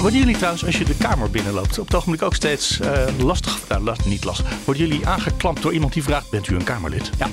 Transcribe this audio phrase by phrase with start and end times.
[0.00, 3.58] Worden jullie trouwens, als je de kamer binnenloopt, op het ogenblik ook steeds eh, lastig,
[3.68, 7.10] nou, last, niet lastig, worden jullie aangeklampt door iemand die vraagt, bent u een Kamerlid?
[7.18, 7.28] Ja.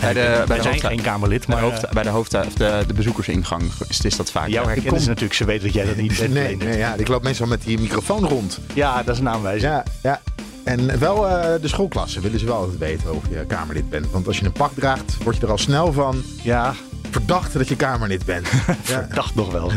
[0.00, 2.08] Bij de, bij Wij de zijn hoofd- geen Kamerlid, bij maar de, hoofd, bij de,
[2.08, 4.48] hoofd, of de, de bezoekersingang is, is dat vaak.
[4.48, 4.72] jou ja.
[4.72, 5.34] herkennen ze natuurlijk.
[5.34, 6.32] Ze weten dat jij dat niet bent.
[6.32, 8.58] Nee, nee ja, ik loop meestal met die microfoon rond.
[8.74, 9.72] Ja, dat is een aanwijzing.
[9.72, 10.20] Ja, ja.
[10.64, 14.10] En wel eh, de schoolklasse willen ze wel altijd weten of je Kamerlid bent.
[14.10, 16.74] Want als je een pak draagt, word je er al snel van Ja,
[17.16, 18.48] verdacht dat je Kamerlid bent.
[18.88, 19.08] ja.
[19.14, 19.72] dacht nog wel.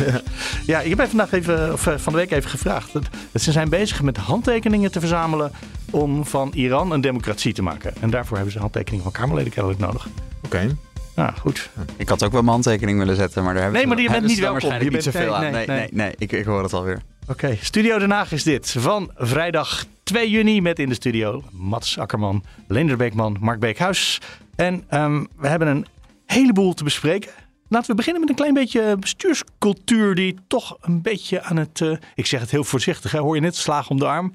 [0.66, 2.94] Ja, ik heb even vandaag even, of eh, van de week even gevraagd.
[2.94, 3.04] Dat,
[3.34, 5.52] ze zijn bezig met handtekeningen te verzamelen
[5.92, 7.94] om van Iran een democratie te maken.
[8.02, 10.08] En daarvoor hebben ze handtekeningen van Kamerleden kennelijk nodig.
[10.46, 10.76] Oké.
[11.16, 11.70] Ja, goed.
[11.98, 14.20] Ik had ook wel mijn handtekening willen zetten, maar daar hebben Nee, ze- maar je
[14.20, 14.52] bent niet welkom.
[14.52, 15.52] waarschijnlijk Je niet zoveel nee, aan.
[15.52, 17.02] Nee, nee, nee, nee, ik, ik hoor het alweer.
[17.28, 18.76] Oké, Studio Den Haag is dit.
[18.78, 24.22] Van vrijdag 2 juni met in de studio Mats Akkerman, Leender Beekman, Mark Beekhuis.
[24.56, 25.86] En ehm, we hebben een
[26.34, 27.32] heleboel te bespreken.
[27.68, 31.82] Laten we beginnen met een klein beetje bestuurscultuur die toch een beetje aan het...
[31.82, 34.34] eh, ik zeg het heel voorzichtig, hè, hoor je net, slagen om de arm.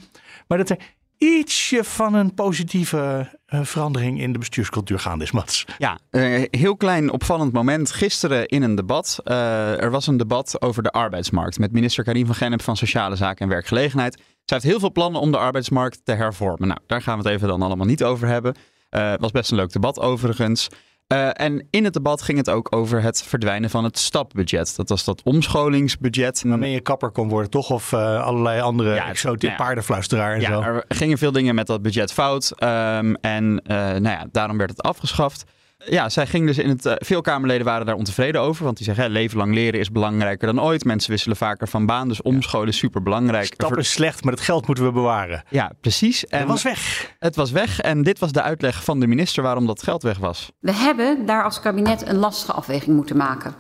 [0.48, 0.78] Maar dat er
[1.18, 5.64] ietsje van een positieve eh, verandering in de bestuurscultuur gaande is, Mats.
[5.78, 7.92] Ja, een heel klein opvallend moment.
[7.92, 9.20] Gisteren in een debat.
[9.24, 13.16] eh, er was een debat over de arbeidsmarkt met minister Karim van Gennep van Sociale
[13.16, 14.14] Zaken en Werkgelegenheid.
[14.14, 16.68] Zij heeft heel veel plannen om de arbeidsmarkt te hervormen.
[16.68, 18.54] Nou, daar gaan we het even dan allemaal niet over hebben.
[18.90, 20.68] Het was best een leuk debat overigens.
[21.06, 24.76] Eh, en in het debat ging het ook over het verdwijnen van het stapbudget.
[24.76, 26.42] Dat was dat omscholingsbudget.
[26.46, 27.70] Waarmee je kapper kon worden, toch?
[27.70, 29.64] Of eh, allerlei andere Ja, exotische nou ja.
[29.64, 30.50] paardenfluisteraar en zo.
[30.60, 32.52] Ja, er gingen veel dingen met dat budget fout.
[32.56, 35.44] ehm, en eh, nou ja, daarom werd het afgeschaft.
[35.86, 36.86] Ja, zij ging dus in het.
[36.86, 38.64] eh, veel Kamerleden waren daar ontevreden over.
[38.64, 40.84] Want die zeggen: hè, leven lang leren is belangrijker dan ooit.
[40.84, 42.08] Mensen wisselen vaker van baan.
[42.08, 43.44] Dus omscholen is super belangrijk.
[43.44, 45.44] Stap is slecht, maar het geld moeten we bewaren.
[45.48, 46.26] Ja, precies.
[46.26, 47.12] En En was weg.
[47.18, 47.80] het was weg.
[47.80, 50.50] En dit was de uitleg van de minister waarom dat geld weg was.
[50.60, 53.54] We hebben daar als kabinet een lastige afweging moeten maken.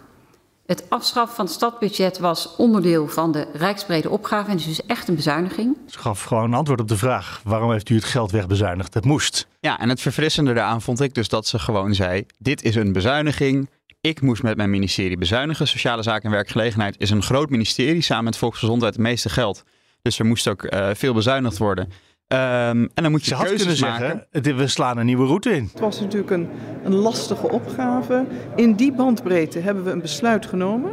[0.66, 5.08] Het afschaffen van het stadbudget was onderdeel van de rijksbrede opgave en is dus echt
[5.08, 5.76] een bezuiniging.
[5.86, 8.94] Ze gaf gewoon een antwoord op de vraag: waarom heeft u het geld wegbezuinigd?
[8.94, 9.46] Het moest.
[9.60, 12.92] Ja, en het verfrissende daaraan vond ik dus dat ze gewoon zei: dit is een
[12.92, 13.68] bezuiniging.
[14.00, 15.68] Ik moest met mijn ministerie bezuinigen.
[15.68, 18.02] Sociale Zaken en Werkgelegenheid is een groot ministerie.
[18.02, 19.62] Samen met Volksgezondheid het meeste geld.
[20.02, 21.92] Dus er moest ook eh, veel bezuinigd worden.
[22.28, 24.26] Ehm, en dan moet je Ze had keuzes kunnen maken.
[24.30, 25.68] zeggen: we slaan een nieuwe route in.
[25.72, 26.48] Het was natuurlijk een,
[26.84, 28.26] een lastige opgave.
[28.56, 30.92] In die bandbreedte hebben we een besluit genomen,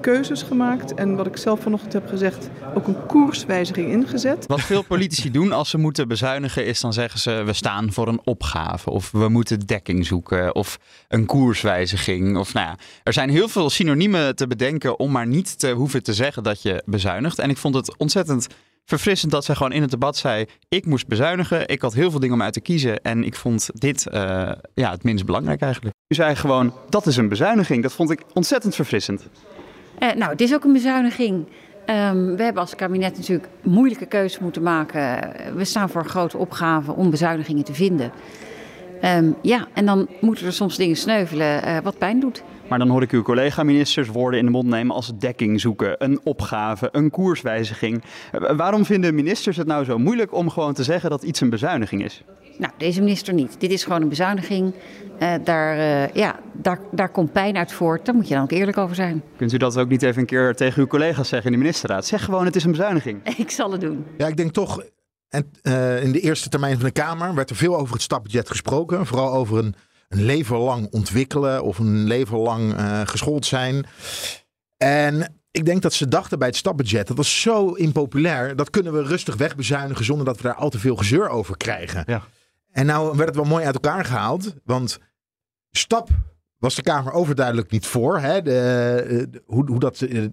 [0.00, 4.46] keuzes gemaakt en wat ik zelf vanochtend heb gezegd, ook een koerswijziging ingezet.
[4.46, 8.08] Wat veel politici doen als ze moeten bezuinigen, is dan zeggen ze: we staan voor
[8.08, 8.90] een opgave.
[8.90, 10.54] Of we moeten dekking zoeken.
[10.54, 12.36] Of een koerswijziging.
[12.36, 16.02] Of nou ja, er zijn heel veel synoniemen te bedenken om maar niet te hoeven
[16.02, 17.38] te zeggen dat je bezuinigt.
[17.38, 18.46] En ik vond het ontzettend
[18.84, 21.68] verfrissend dat zij gewoon in het debat zei: ik moest bezuinigen.
[21.68, 23.02] Ik had heel veel dingen om uit te kiezen.
[23.02, 25.94] En ik vond dit eh, ja, het minst belangrijk eigenlijk.
[26.08, 27.82] U zei gewoon: dat is een bezuiniging.
[27.82, 29.28] Dat vond ik ontzettend verfrissend.
[29.98, 31.46] Eh, nou, het is ook een bezuiniging.
[31.86, 35.32] Ehm, we hebben als kabinet natuurlijk moeilijke keuzes moeten maken.
[35.56, 38.12] We staan voor een grote opgave om bezuinigingen te vinden.
[39.00, 42.42] Ehm, ja, en dan moeten er soms dingen sneuvelen eh, wat pijn doet.
[42.70, 46.20] Maar dan hoor ik uw collega-ministers woorden in de mond nemen als dekking zoeken, een
[46.24, 48.02] opgave, een koerswijziging.
[48.32, 51.50] Eh, Waarom vinden ministers het nou zo moeilijk om gewoon te zeggen dat iets een
[51.50, 52.22] bezuiniging is?
[52.58, 53.60] Nou, deze minister niet.
[53.60, 54.74] Dit is gewoon een bezuiniging.
[55.18, 58.06] Eh, daar, eh, ja, daar, daar komt pijn uit voort.
[58.06, 59.22] Daar moet je dan ook eerlijk over zijn.
[59.36, 62.06] Kunt u dat ook niet even een keer tegen uw collega's zeggen in de ministerraad?
[62.06, 63.20] Zeg gewoon, het is een bezuiniging.
[63.36, 64.04] Ik zal het doen.
[64.18, 64.82] Ja, ik denk toch.
[65.28, 68.48] En, eh, in de eerste termijn van de Kamer werd er veel over het stapbudget
[68.48, 69.06] gesproken.
[69.06, 69.74] Vooral over een,
[70.10, 73.86] een leven lang ontwikkelen of een leven lang eh, geschoold zijn.
[74.76, 78.56] En ik denk dat ze dachten bij het stapbudget, dat was zo impopulair.
[78.56, 82.02] Dat kunnen we rustig wegbezuinigen zonder dat we daar al te veel gezeur over krijgen.
[82.06, 82.22] Ja.
[82.70, 84.54] En nou werd het wel mooi uit elkaar gehaald.
[84.64, 84.98] Want
[85.70, 86.08] stap
[86.58, 88.18] was de Kamer overduidelijk niet voor.
[88.18, 88.42] Hè?
[88.42, 88.56] De,
[89.08, 90.26] eh, de- hoe, hoe dat eh,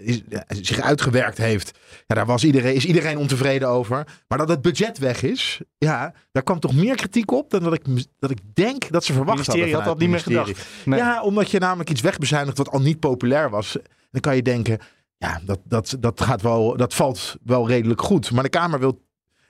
[0.00, 1.78] is, zich uitgewerkt heeft.
[2.06, 4.06] Ja, daar was iedereen, is iedereen ontevreden over.
[4.28, 7.74] Maar dat het budget weg is, ja, daar kwam toch meer kritiek op dan dat
[7.74, 7.84] ik,
[8.18, 9.54] dat ik denk dat ze verwacht hadden.
[9.54, 10.66] ministerie had dat niet meer gedacht.
[10.84, 10.98] Nee.
[10.98, 13.76] Ja, omdat je namelijk iets wegbezuinigt wat al niet populair was.
[14.10, 14.78] Dan kan je denken,
[15.16, 18.30] ja, dat, dat, dat, gaat wel, dat valt wel redelijk goed.
[18.30, 19.00] Maar de Kamer wil,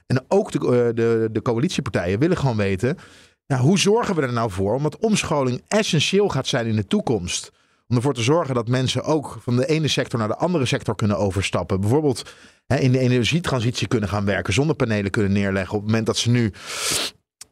[0.07, 2.97] en ook de, eh, de, de coalitiepartijen willen gewoon weten...
[3.47, 4.75] Ja, hoe zorgen we er nou voor?
[4.75, 7.53] Omdat omscholing essentieel gaat zijn in de toekomst.
[7.89, 10.95] Om ervoor te zorgen dat mensen ook van de ene sector naar de andere sector
[10.95, 11.81] kunnen overstappen.
[11.81, 12.35] Bijvoorbeeld
[12.67, 14.53] hè, in de energietransitie kunnen gaan werken.
[14.53, 16.53] Zonnepanelen kunnen neerleggen op het moment dat ze nu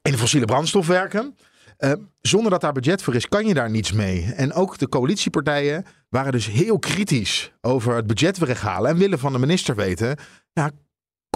[0.02, 1.36] in de fossiele brandstof werken.
[1.76, 4.32] Eh, zonder dat daar budget voor is, kan je daar niets mee.
[4.36, 8.90] En ook de coalitiepartijen waren dus heel kritisch over het budget weghalen.
[8.90, 10.16] En willen van de minister weten,
[10.52, 10.70] ja,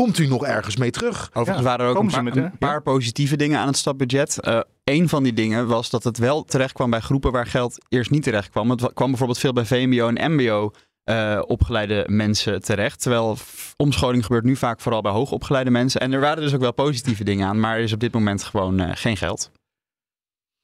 [0.00, 1.28] komt u nog ergens mee terug?
[1.32, 2.42] Overigens Ja, waren er ook een paar, met, hè?
[2.44, 4.40] een paar positieve dingen aan het stapbudget.
[4.40, 7.84] Eh een van die dingen was dat het wel terecht kwam bij groepen waar geld
[7.88, 8.70] eerst niet terecht kwam.
[8.70, 10.70] Het wa- kwam bijvoorbeeld veel bij VMBO en MBO
[11.04, 13.00] eh, opgeleide mensen terecht.
[13.02, 13.36] Terwijl
[13.76, 16.00] omscholing gebeurt nu vaak vooral bij hoogopgeleide mensen.
[16.00, 18.42] En er waren dus ook wel positieve dingen aan, maar er is op dit moment
[18.42, 19.50] gewoon eh, geen geld.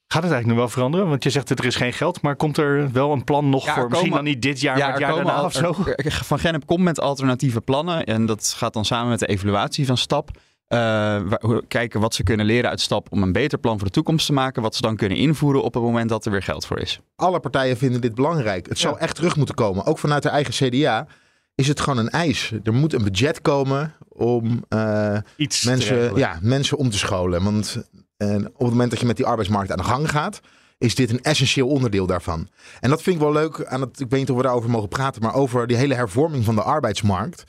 [0.09, 1.09] Gaat het eigenlijk nog wel veranderen?
[1.09, 3.65] Want je zegt dat er is geen geld, maar komt er wel een plan nog
[3.65, 5.75] Ja, voor misschien dan niet dit jaar, maar het jaar komen daarna al- of zo?
[5.97, 8.05] er- Van Gennep komt met alternatieve plannen.
[8.05, 10.31] En dat gaat dan samen met de evaluatie van STAP.
[10.67, 13.93] Eh, waar- kijken wat ze kunnen leren uit STAP om een beter plan voor de
[13.93, 14.63] toekomst te maken.
[14.63, 17.01] Wat ze dan kunnen invoeren op het moment dat er weer geld voor is.
[17.17, 18.69] Alle partijen vinden dit belangrijk.
[18.69, 19.85] Het zal echt terug moeten komen.
[19.85, 21.07] Ook vanuit de eigen CDA
[21.55, 22.53] is het gewoon een eis.
[22.65, 27.43] Er moet een budget komen om eh, Iets mensen, ja, mensen om te scholen.
[27.45, 27.85] Want
[28.17, 30.41] eh, op het moment dat je met die arbeidsmarkt aan de gang gaat,
[30.79, 32.49] is dit een essentieel onderdeel daarvan.
[32.81, 33.65] En dat vind ik wel leuk.
[33.65, 36.45] Aan het, ik weet niet of we daarover mogen praten, maar over die hele hervorming
[36.45, 37.45] van de arbeidsmarkt.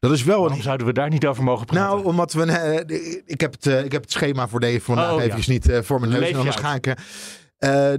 [0.00, 0.62] Dat is wel Waarom een.
[0.62, 1.84] zouden we daar niet over mogen praten?
[1.96, 2.44] Nou, omdat we.
[2.44, 5.36] eh, ik, heb het, eh, ik heb het schema voor deze vandaag Oh, ja.
[5.46, 6.28] niet eh, voor mijn neus.
[6.30, 6.82] En anders ga ik.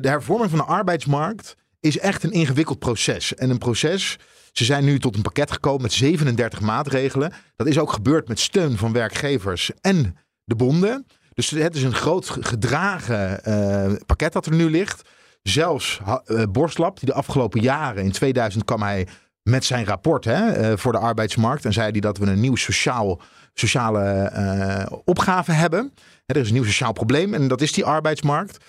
[0.01, 3.35] de hervorming van de arbeidsmarkt is echt een ingewikkeld proces.
[3.35, 4.17] En een proces.
[4.51, 7.33] Ze zijn nu tot een pakket gekomen met 37 maatregelen.
[7.55, 11.05] Dat is ook gebeurd met steun van werkgevers en de bonden.
[11.39, 15.09] Dus het is een groot gedragen eh, pakket dat er nu ligt.
[15.41, 19.07] Zelfs ha- eh, Borstlap, die de afgelopen jaren, in 2000 kwam hij
[19.43, 21.65] met zijn rapport hè, eh, voor de arbeidsmarkt.
[21.65, 23.21] En zei hij dat we een nieuw sociaal,
[23.53, 25.93] sociale eh, opgave hebben.
[26.25, 28.65] Er is een nieuw sociaal probleem en dat is die arbeidsmarkt.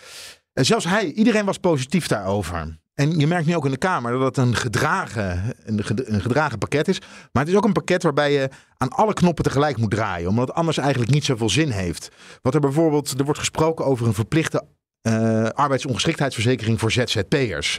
[0.52, 2.78] En zelfs hij, iedereen was positief daarover.
[3.00, 6.20] En je merkt nu ook in de Kamer dat het een gedragen, een ged- een
[6.20, 6.98] gedragen pakket is.
[7.32, 10.28] Maar het is ook een pakket waarbij je aan alle knoppen tegelijk moet draaien.
[10.28, 12.10] Omdat het anders eigenlijk niet zoveel zin heeft.
[12.42, 14.64] Wat er bijvoorbeeld, er wordt gesproken over een verplichte
[15.00, 17.78] eh, arbeidsongeschiktheidsverzekering voor ZZP'ers.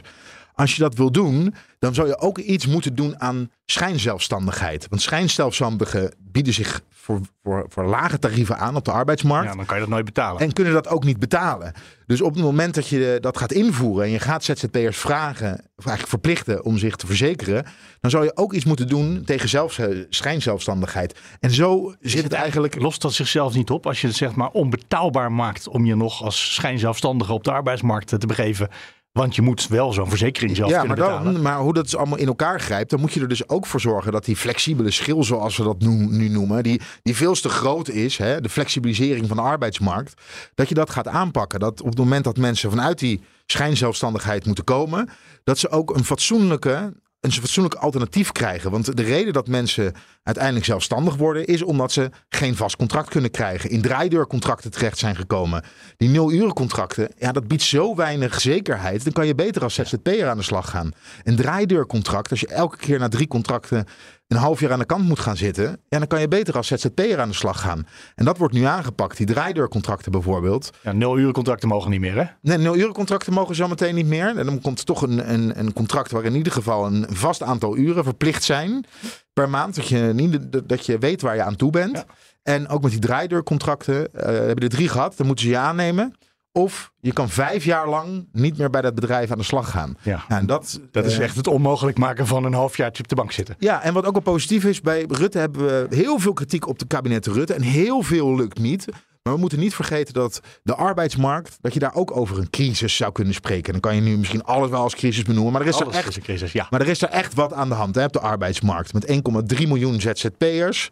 [0.54, 4.86] Als je dat wil doen, dan zou je ook iets moeten doen aan schijnzelfstandigheid.
[4.88, 9.48] Want schijnzelfstandigen bieden zich voor, voor, voor lage tarieven aan op de arbeidsmarkt.
[9.50, 10.40] Ja, dan kan je dat nooit betalen.
[10.40, 11.72] En kunnen dat ook niet betalen.
[12.06, 15.86] Dus op het moment dat je dat gaat invoeren en je gaat ZZP'ers vragen, of
[15.86, 17.64] eigenlijk verplichten om zich te verzekeren,
[18.00, 21.18] dan zou je ook iets moeten doen tegen zelfs, schijnzelfstandigheid.
[21.40, 22.80] En zo zit het eigenlijk.
[22.80, 26.22] Lost dat zichzelf niet op als je het zeg maar onbetaalbaar maakt om je nog
[26.22, 28.68] als schijnzelfstandige op de arbeidsmarkt te begeven?
[29.12, 31.32] Want je moet wel zo'n verzekering zelf Ja, kunnen maar, betalen.
[31.32, 33.66] dan, maar hoe dat dus allemaal in elkaar grijpt, dan moet je er dus ook
[33.66, 37.34] voor zorgen dat die flexibele schil, zoals we dat nu, nu noemen, die, die veel
[37.34, 40.14] te groot is, hè, de flexibilisering van de arbeidsmarkt,
[40.54, 41.60] dat je dat gaat aanpakken.
[41.60, 45.08] Dat op het moment dat mensen vanuit die schijnzelfstandigheid moeten komen,
[45.44, 46.92] dat ze ook een fatsoenlijke,
[47.22, 48.70] een fatsoenlijk alternatief krijgen.
[48.70, 53.30] Want de reden dat mensen uiteindelijk zelfstandig worden, is omdat ze geen vast contract kunnen
[53.30, 53.70] krijgen.
[53.70, 55.64] In draaideurcontracten terecht zijn gekomen.
[55.96, 59.04] Die nul-urencontracten, ja, dat biedt zo weinig zekerheid.
[59.04, 60.92] Dan kan je beter als ZZP'er aan de slag gaan.
[61.22, 63.86] Een draaideurcontract, als je elke keer na drie contracten
[64.32, 66.66] een half jaar aan de kant moet gaan zitten, ja, dan kan je beter als
[66.66, 67.86] ZZP'er aan de slag gaan.
[68.14, 69.16] En dat wordt nu aangepakt.
[69.16, 70.70] Die draaideurcontracten bijvoorbeeld.
[70.82, 72.24] Ja, nul contracten mogen niet meer, hè?
[72.40, 74.36] Nee, nul-urencontracten mogen zo meteen niet meer.
[74.36, 77.42] En dan komt er toch een, een, een contract waar in ieder geval een vast
[77.42, 78.84] aantal uren verplicht zijn
[79.32, 79.74] per maand.
[79.74, 81.96] Dat je, niet, dat je weet waar je aan toe bent.
[81.96, 82.04] Ja.
[82.42, 85.16] En ook met die draaideurcontracten eh hebben er drie gehad.
[85.16, 86.14] Dan moeten ze je aannemen.
[86.52, 89.96] Of je kan vijf jaar lang niet meer bij dat bedrijf aan de slag gaan.
[90.02, 90.24] Ja.
[90.28, 93.14] Ja, en dat, Dat is eh, echt het onmogelijk maken van een halfjaartje op de
[93.14, 93.56] bank zitten.
[93.58, 96.78] ja, en wat ook wel positief is, bij Rutte hebben we heel veel kritiek op
[96.78, 97.54] de kabinet Rutte.
[97.54, 98.86] En heel veel lukt niet.
[99.22, 102.96] Maar we moeten niet vergeten dat de arbeidsmarkt, dat je daar ook over een crisis
[102.96, 103.72] zou kunnen spreken.
[103.72, 105.52] Dan kan je nu misschien alles wel als crisis benoemen.
[105.52, 106.66] Maar er is, er echt, is crisis, ja.
[106.70, 108.92] maar er is er echt wat aan de hand hè, op de arbeidsmarkt.
[108.92, 109.22] Met
[109.60, 110.88] 1,3 miljoen ZZP'ers.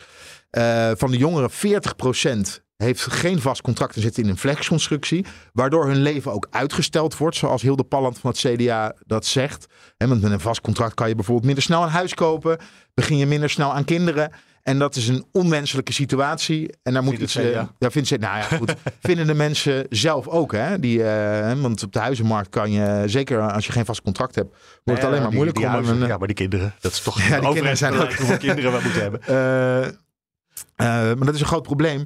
[0.50, 5.24] Eh, van de jongeren 40% heeft geen vast contract en zit in een flexconstructie.
[5.52, 7.36] Waardoor hun leven ook uitgesteld wordt.
[7.36, 9.66] Zoals Hilde Palland van het CDA dat zegt.
[9.96, 12.58] Want met een vast contract kan je bijvoorbeeld minder snel een huis kopen.
[12.94, 14.30] Begin je minder snel aan kinderen.
[14.62, 16.74] En dat is een onwenselijke situatie.
[16.82, 17.34] En daar moet Vindt iets.
[17.34, 17.70] het eh, CDA?
[17.78, 18.74] daar vindt ze, nou ja, goed.
[19.02, 20.52] vinden de mensen zelf ook.
[20.52, 20.78] Hè?
[20.80, 24.56] Die, eh, want op de huizenmarkt kan je, zeker als je geen vast contract hebt,
[24.84, 26.08] wordt het alleen maar die- moeilijk die om huizen, een.
[26.08, 26.74] Ja, maar die kinderen.
[26.80, 29.20] Dat is toch Ja, die kinderen zijn ook- hoeveel kinderen we moeten hebben.
[29.28, 32.04] Eh, eh, maar dat is een groot probleem.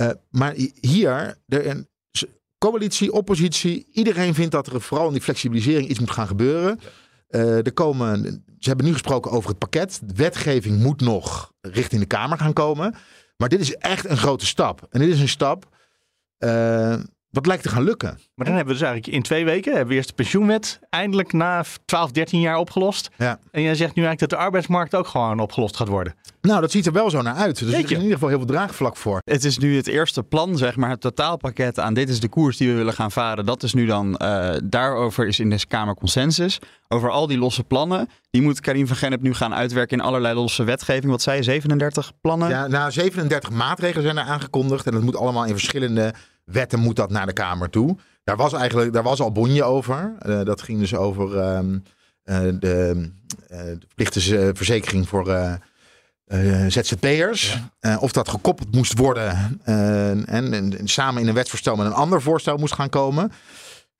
[0.00, 1.88] Eh, maar hi- hier, een
[2.58, 6.80] coalitie, oppositie, iedereen vindt dat er vooral in die flexibilisering iets moet gaan gebeuren.
[7.28, 10.00] Eh, er komen, ze hebben nu gesproken over het pakket.
[10.04, 12.94] De wetgeving moet nog richting de Kamer gaan komen.
[13.36, 14.86] Maar dit is echt een grote stap.
[14.90, 15.68] En dit is een stap
[16.38, 17.00] eh,
[17.30, 18.18] wat lijkt te gaan lukken.
[18.34, 21.32] Maar dan hebben we dus eigenlijk in twee weken hebben we eerst de pensioenwet eindelijk
[21.32, 23.10] na 12, 13 jaar opgelost.
[23.16, 23.38] Ja.
[23.50, 26.14] En jij zegt nu eigenlijk dat de arbeidsmarkt ook gewoon opgelost gaat worden.
[26.40, 27.58] Nou, dat ziet er wel zo naar uit.
[27.58, 29.20] Dus er is in ieder geval heel veel draagvlak voor.
[29.24, 32.56] Het is nu het eerste plan, zeg maar, het totaalpakket aan dit is de koers
[32.56, 33.46] die we willen gaan varen.
[33.46, 36.58] Dat is nu dan, eh, daarover is in deze Kamer consensus.
[36.88, 40.34] Over al die losse plannen, die moet Karim van Gennep nu gaan uitwerken in allerlei
[40.34, 41.10] losse wetgeving.
[41.10, 42.48] Wat zei je, 37 plannen?
[42.48, 44.86] Ja, nou, 37 maatregelen zijn er aangekondigd.
[44.86, 46.14] En dat moet allemaal in verschillende
[46.52, 47.96] wetten moet dat naar de Kamer toe.
[48.24, 50.14] Daar was eigenlijk daar was al bonje over.
[50.18, 51.78] Eh, dat ging dus over ehm,
[52.22, 53.10] eh, de
[53.48, 55.58] de verplichte verzekering voor
[56.68, 57.58] ZZP'ers.
[57.98, 62.22] Of dat gekoppeld moest worden en, en, en samen in een wetsvoorstel met een ander
[62.22, 63.32] voorstel moest gaan komen.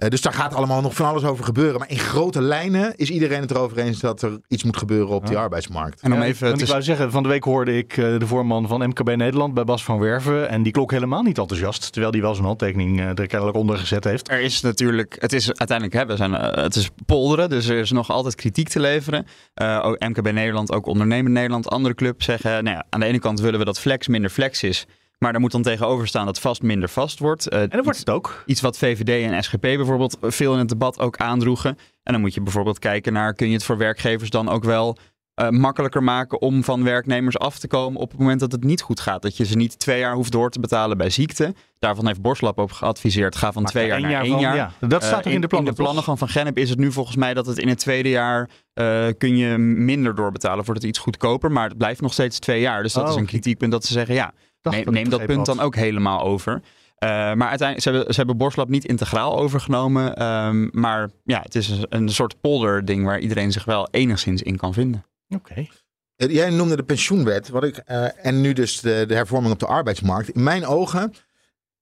[0.00, 1.78] Eh, dus daar gaat allemaal nog van alles over gebeuren.
[1.78, 5.26] Maar in grote lijnen is iedereen het erover eens dat er iets moet gebeuren op
[5.26, 6.00] die arbeidsmarkt.
[6.00, 8.19] En om Ja, even want te ik wou zeggen, van de week hoorde ik eh,
[8.19, 10.49] de voorman van MKB Nederland bij Bas van Werven.
[10.49, 11.92] En die klok helemaal niet enthousiast.
[11.92, 14.30] Terwijl die wel zijn handtekening eh, er kennelijk onder gezet heeft.
[14.30, 17.90] Er is natuurlijk, het is uiteindelijk, hè, we zijn, het is polderen, dus er is
[17.90, 19.26] nog altijd kritiek te leveren.
[19.54, 23.19] Eh, ook MKB Nederland, ook Ondernemer Nederland, andere club zeggen, nou ja, aan de ene
[23.19, 24.87] kant willen we dat flex minder flex is,
[25.21, 27.49] maar daar moet dan tegenover staan dat vast minder vast wordt.
[27.49, 28.43] Eh, En dan wordt het ook.
[28.47, 31.79] Iets wat VVD en SGP bijvoorbeeld veel in het debat ook aandroegen.
[32.03, 34.97] En dan moet je bijvoorbeeld kijken naar, kun je het voor werkgevers dan ook wel
[35.35, 38.81] eh, makkelijker maken om van werknemers af te komen op het moment dat het niet
[38.83, 39.23] goed gaat.
[39.23, 41.55] Dat je ze niet twee jaar hoeft door te betalen bij ziekte.
[41.79, 44.57] Daarvan heeft Borslap ook geadviseerd, ga van Maak twee er jaar naar één van, jaar.
[44.57, 45.71] Ja, dat staat Eh, ook in de plannen.
[45.71, 47.79] In de plannen van Van Gennep is het nu volgens mij dat het in het
[47.79, 50.65] tweede jaar eh, kun je minder doorbetalen.
[50.65, 52.83] Wordt het iets goedkoper, maar het blijft nog steeds twee jaar.
[52.83, 53.31] Dus dat Oh, is een oké.
[53.31, 56.52] kritiekpunt dat ze zeggen, ja, neem, dat neem punt dan ook helemaal over.
[56.97, 60.17] Eh, maar uiteindelijk, ze hebben, ze hebben Borslab niet integraal overgenomen.
[60.17, 64.43] ehm, maar ja, het is een, een soort polder ding waar iedereen zich wel enigszins
[64.43, 65.05] in kan vinden.
[65.29, 65.67] Oké.
[66.17, 69.59] Eh, Jij noemde de pensioenwet, wat ik, eh, en nu dus de, de hervorming op
[69.59, 70.29] de arbeidsmarkt.
[70.29, 71.14] In mijn ogen,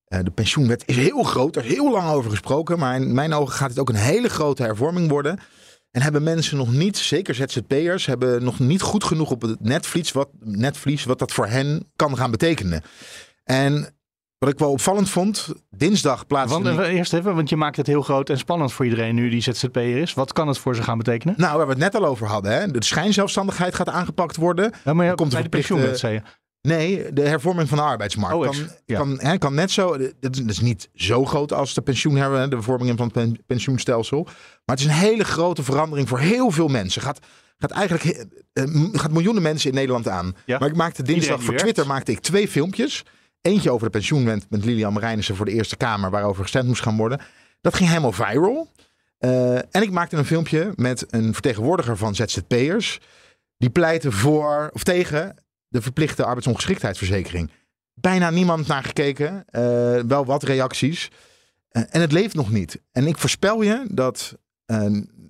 [0.05, 3.35] eh, de pensioenwet is heel groot, er is heel lang over gesproken, maar in mijn
[3.35, 5.39] ogen gaat het ook een hele grote hervorming worden.
[5.91, 10.13] En hebben mensen nog niet, zeker ZZP'ers, hebben nog niet goed genoeg op het netvlies
[10.13, 12.83] wat, netvlies wat dat voor hen kan gaan betekenen.
[13.45, 13.99] En
[14.39, 16.63] wat ik wel opvallend vond, dinsdag plaatste...
[16.63, 19.29] Want, eh, eerst even, want je maakt het heel groot en spannend voor iedereen nu
[19.29, 20.15] die ZZP'er is.
[20.15, 21.35] Wat kan het voor ze gaan betekenen?
[21.39, 22.71] Nou, waar we het net al over hadden, hè?
[22.71, 24.73] de schijnzelfstandigheid gaat aangepakt worden.
[24.85, 26.23] Ja, maar ja, komt bij de pensioenwet, zei je.
[26.63, 28.37] Nee, de hervorming van de arbeidsmarkt.
[28.37, 28.99] Oh, kan, ja.
[28.99, 29.97] kan, hè, kan net zo.
[29.99, 32.15] Dat is, dat is niet zo groot als de pensioen,
[32.51, 34.23] de vorming van het pen- pensioenstelsel.
[34.25, 37.03] Maar het is een hele grote verandering voor heel veel mensen.
[37.03, 37.19] Gaat,
[37.59, 40.37] gaat eigenlijk eh, gaat miljoenen mensen in Nederland aan.
[40.47, 40.59] Ja.
[40.59, 41.55] Maar ik maakte dinsdag voor.
[41.55, 43.05] Twitter maakte ik twee filmpjes.
[43.41, 46.97] Eentje over de pensioenwet met Lilian Marijnissen voor de Eerste Kamer, waarover gestemd moest gaan
[46.97, 47.21] worden.
[47.61, 48.73] Dat ging helemaal viral.
[49.19, 53.01] Eh, en ik maakte een filmpje met een vertegenwoordiger van ZZP'ers.
[53.59, 55.37] Die pleiten voor of tegen
[55.69, 57.51] de verplichte arbeidsongeschiktheidsverzekering.
[57.95, 59.45] Bijna niemand naar gekeken.
[59.47, 59.63] eh,
[60.07, 61.11] wel wat reacties.
[61.69, 62.81] Eh, en het leeft nog niet.
[62.93, 64.37] En ik voorspel je dat.
[64.67, 64.87] eh,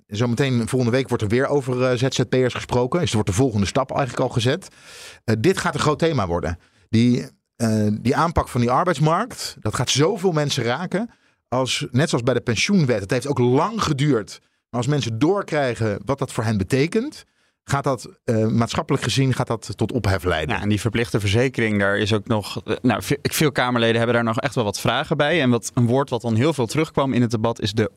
[0.07, 2.99] zometeen volgende week wordt er weer over ZZP'ers gesproken.
[2.99, 4.67] Dus er wordt de volgende stap eigenlijk al gezet.
[5.39, 6.59] Dit gaat een groot thema worden.
[6.89, 7.25] Die,
[8.01, 9.55] die aanpak van die arbeidsmarkt.
[9.59, 11.09] Dat gaat zoveel mensen raken.
[11.47, 13.01] Als, net zoals bij de pensioenwet.
[13.01, 14.39] Het heeft ook lang geduurd.
[14.69, 17.25] Maar als mensen doorkrijgen wat dat voor hen betekent.
[17.69, 20.55] Gaat dat eh, maatschappelijk gezien gaat dat tot ophef leiden.
[20.55, 22.61] Ja, en die verplichte verzekering, daar is ook nog.
[22.65, 25.41] eh, Nou, ve- veel Kamerleden hebben daar nog echt wel wat vragen bij.
[25.41, 27.91] En wat een woord wat dan heel veel terugkwam in het debat is de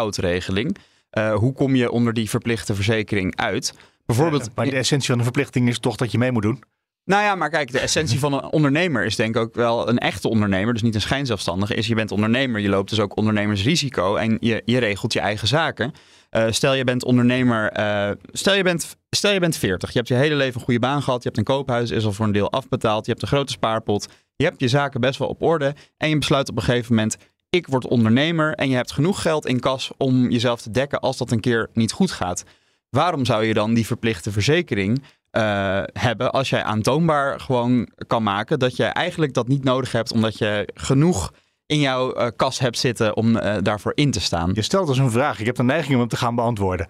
[0.00, 0.76] opt-out-regeling.
[1.10, 3.74] Eh, hoe kom je onder die verplichte verzekering uit?
[4.06, 4.42] Bijvoorbeeld.
[4.42, 6.62] Eh, maar de essentie van de verplichting is toch dat je mee moet doen.
[7.06, 9.98] Nou ja, maar kijk, de essentie van een ondernemer is denk ik ook wel een
[9.98, 14.16] echte ondernemer, dus niet een schijnzelfstandige, is je bent ondernemer, je loopt dus ook ondernemersrisico
[14.16, 15.92] en je, je regelt je eigen zaken.
[16.30, 20.08] Eh, stel je bent ondernemer, eh, stel, je bent, stel je bent 40, je hebt
[20.08, 22.32] je hele leven een goede baan gehad, je hebt een koophuis, is al voor een
[22.32, 25.74] deel afbetaald, je hebt een grote spaarpot, je hebt je zaken best wel op orde
[25.96, 27.16] en je besluit op een gegeven moment,
[27.50, 31.16] ik word ondernemer en je hebt genoeg geld in kas om jezelf te dekken als
[31.16, 32.44] dat een keer niet goed gaat.
[32.90, 38.58] Waarom zou je dan die verplichte verzekering eh, hebben als jij aantoonbaar gewoon kan maken
[38.58, 41.32] dat je eigenlijk dat niet nodig hebt omdat je genoeg
[41.66, 44.50] in jouw eh, kas hebt zitten om eh, daarvoor in te staan.
[44.54, 45.40] Je stelt dus een vraag.
[45.40, 46.86] Ik heb de neiging om hem te gaan beantwoorden.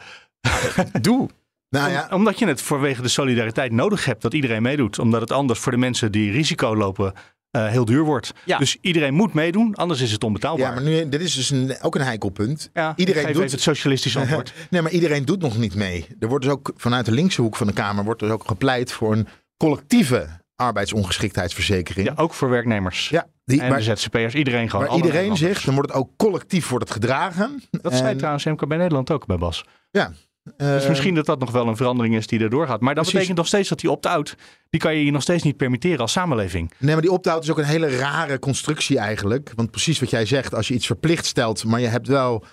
[1.00, 1.28] Doe.
[1.68, 4.98] nou Om- ja, Omdat je het vanwege de solidariteit nodig hebt dat iedereen meedoet.
[4.98, 7.12] Omdat het anders voor de mensen die risico lopen
[7.64, 8.32] eh, heel duur wordt.
[8.44, 8.58] Ja.
[8.58, 10.66] Dus iedereen moet meedoen, anders is het onbetaalbaar.
[10.68, 12.70] ja, maar nu, dit is dus een, ook een heikel punt.
[12.72, 14.52] Ja, iedereen doet- het socialistische antwoord.
[14.70, 16.06] Nee, maar iedereen doet nog niet mee.
[16.18, 18.92] Er wordt dus ook vanuit de linkse hoek van de Kamer wordt dus ook gepleit
[18.92, 22.06] voor een collectieve arbeidsongeschiktheidsverzekering.
[22.08, 23.08] Ja, ook voor werknemers.
[23.08, 24.88] Ja, die, en waar, de ZZP'ers, iedereen gewoon.
[24.88, 27.62] alle iedereen zegt, dan wordt het ook collectief wordt het gedragen.
[27.70, 29.64] Dat zei En, trouwens MKB Nederland ook bij Bas.
[29.90, 30.04] eh,
[30.56, 32.80] Dus misschien dat dat nog wel een verandering is die erdoor gaat.
[32.80, 33.12] Maar dat Precies.
[33.12, 34.34] betekent nog steeds dat die opt-out,
[34.70, 36.72] die kan je je nog steeds niet permitteren als samenleving.
[36.78, 39.52] Nee, maar die opt-out is ook een hele rare constructie eigenlijk.
[39.54, 42.44] Want precies wat jij zegt, als je iets verplicht stelt, maar je hebt wel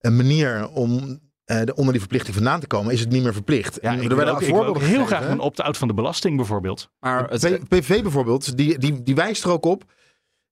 [0.00, 3.32] een manier om eh, de- onder die verplichting vandaan te komen, is het niet meer
[3.32, 3.78] verplicht.
[3.82, 5.16] Ja, En ik wil ook, ik wil ook voorbeelden heel gegeven.
[5.16, 6.88] graag een opt-out van de belasting bijvoorbeeld.
[7.00, 9.84] Maar het, PV bijvoorbeeld, die, die, die wijst er ook op.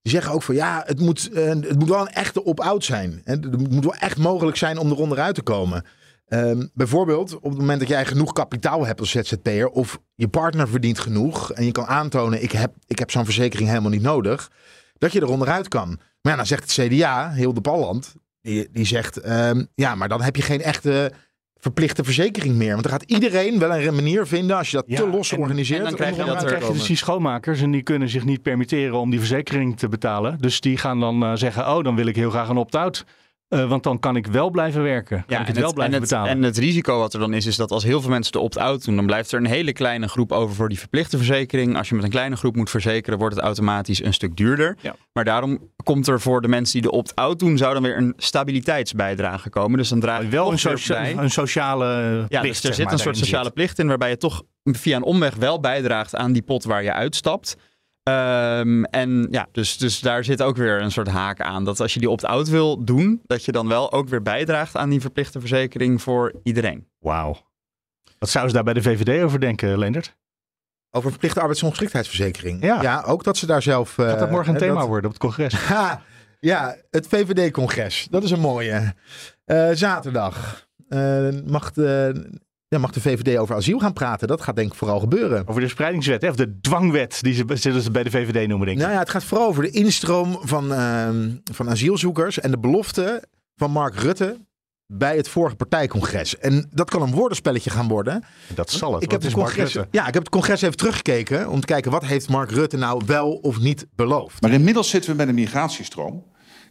[0.02, 3.20] Die zeggen ook van ja, het moet, eh, het moet wel een echte opt-out zijn.
[3.24, 3.32] Hè.
[3.32, 5.84] Het moet wel echt mogelijk zijn om er onderuit te komen.
[6.32, 10.68] Ehm, bijvoorbeeld op het moment dat jij genoeg kapitaal hebt als ZZP'er of je partner
[10.68, 14.50] verdient genoeg en je kan aantonen ik heb, ik heb zo'n verzekering helemaal niet nodig,
[14.98, 15.88] dat je er onderuit kan.
[15.88, 20.08] Maar ja, dan zegt het CDA, heel de Balland, die, die zegt ehm, ja, maar
[20.08, 21.12] dan heb je geen echte
[21.56, 22.70] verplichte verzekering meer.
[22.70, 25.38] Want dan gaat iedereen wel een manier vinden, als je dat Ja, te los en-
[25.38, 25.78] organiseert.
[25.78, 28.42] en dan krijg je dan krijg je dus die schoonmakers en die kunnen zich niet
[28.42, 30.38] permitteren om die verzekering te betalen.
[30.40, 33.04] Dus die gaan dan eh, zeggen, oh dan wil ik heel graag een opt-out.
[33.52, 35.24] Eh, want dan kan ik wel blijven werken.
[35.26, 36.30] Kan ik het wel blijven en, het, betalen.
[36.30, 38.84] en het risico wat er dan is, is dat als heel veel mensen de opt-out
[38.84, 41.76] doen, dan blijft er een hele kleine groep over voor die verplichte verzekering.
[41.76, 44.76] Als je met een kleine groep moet verzekeren, wordt het automatisch een stuk duurder.
[44.80, 44.94] Ja.
[45.12, 48.14] Maar daarom komt er voor de mensen die de opt-out doen, zou dan weer een
[48.16, 49.78] stabiliteitsbijdrage komen.
[49.78, 51.16] Dus dan draag je wel een, socia- bij.
[51.16, 54.16] een sociale Ja, plicht, dus er zit maar, een soort sociale plicht in waarbij je
[54.16, 57.56] toch via een omweg wel bijdraagt aan die pot waar je uitstapt.
[58.02, 61.64] Ehm, en ja, dus, dus daar zit ook weer een soort haak aan.
[61.64, 64.90] Dat als je die opt-out wil doen, dat je dan wel ook weer bijdraagt aan
[64.90, 66.88] die verplichte verzekering voor iedereen.
[66.98, 67.36] Wauw.
[68.18, 70.16] Wat zouden ze daar bij de VVD over denken, Leendert?
[70.90, 72.62] Over een verplichte arbeidsongeschiktheidsverzekering.
[72.64, 73.02] Ja.
[73.06, 73.94] ook dat ze daar zelf...
[73.94, 75.54] Gaat dat eh, morgen een hè, thema dat- worden op het congres?
[75.68, 76.02] Ha,
[76.40, 78.06] ja, het VVD-congres.
[78.10, 78.94] Dat is een mooie.
[79.44, 82.24] Eh, zaterdag eh, mag, de,
[82.72, 84.28] ja, mag de VVD over asiel gaan praten.
[84.28, 85.48] Dat gaat denk ik vooral gebeuren.
[85.48, 86.28] Over de spreidingswet, hè?
[86.28, 88.84] of de dwangwet, die ze, zullen ze bij de VVD noemen, denk ik.
[88.84, 93.22] Nou ja, het gaat vooral over de instroom van, ehm, van asielzoekers en de belofte
[93.56, 94.36] van Mark Rutte
[94.86, 96.38] bij het vorige partijcongres.
[96.38, 98.24] En dat kan een woordenspelletje gaan worden.
[98.54, 99.02] dat zal het.
[99.02, 99.88] Ik heb, het Mark congres, Rutte?
[99.90, 103.02] ja, ik heb het congres even teruggekeken om te kijken wat heeft Mark Rutte nou
[103.06, 104.40] wel of niet beloofd.
[104.40, 106.24] Maar inmiddels zitten we met een migratiestroom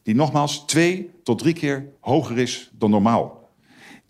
[0.03, 3.40] die nogmaals twee tot drie keer hoger is dan normaal.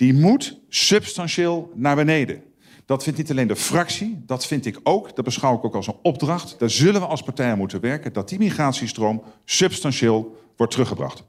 [0.01, 2.43] Die moet substantieel naar beneden.
[2.85, 5.87] Dat vindt niet alleen de fractie, dat vind ik ook, dat beschouw ik ook als
[5.87, 6.55] een opdracht.
[6.59, 11.23] Daar zullen we als partij aan moeten werken, dat die migratiestroom substantieel wordt teruggebracht.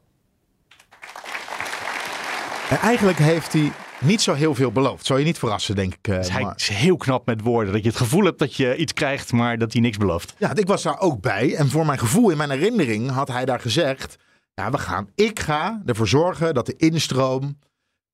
[2.70, 5.06] En eigenlijk heeft hij niet zo heel veel beloofd.
[5.06, 6.08] Zou je niet verrassen, denk ik.
[6.08, 6.60] eh, Dus hij Mark.
[6.60, 7.72] is heel knap met woorden.
[7.72, 10.34] Dat je het gevoel hebt dat je iets krijgt, maar dat hij niks belooft.
[10.38, 11.54] Ja, ik was daar ook bij.
[11.54, 14.16] En voor mijn gevoel, in mijn herinnering, had hij daar gezegd...
[14.54, 17.58] Ja, we gaan, ik ga ervoor zorgen dat de instroom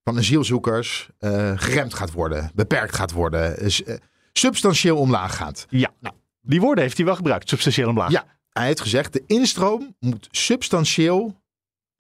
[0.08, 2.50] van asielzoekers eh, geremd gaat worden.
[2.54, 3.58] Beperkt gaat worden.
[3.58, 3.94] Eh,
[4.32, 5.66] substantieel omlaag gaat.
[5.68, 8.10] Ja, nou, die woorden heeft hij wel gebruikt, substantieel omlaag.
[8.10, 11.40] Ja, hij heeft gezegd, de instroom moet substantieel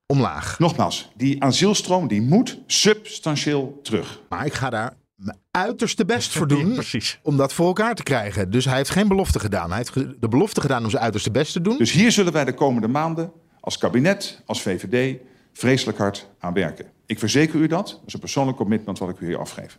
[0.06, 0.58] omlaag.
[0.58, 4.20] Nogmaals, die asielstroom die moet substantieel terug.
[4.28, 7.18] Maar ik ga daar mijn uiterste best voor doen precies.
[7.22, 8.50] om dat voor elkaar te krijgen.
[8.50, 9.68] Dus hij heeft geen belofte gedaan.
[9.68, 11.78] Hij heeft de belofte gedaan om zijn uiterste best te doen.
[11.78, 15.18] Dus hier zullen wij de komende maanden als kabinet, als VVD,
[15.58, 16.86] vreselijk hard aan werken.
[17.06, 17.86] Ik verzeker u dat.
[17.86, 19.78] Dat is een persoonlijk commitment wat ik u hier afgeef.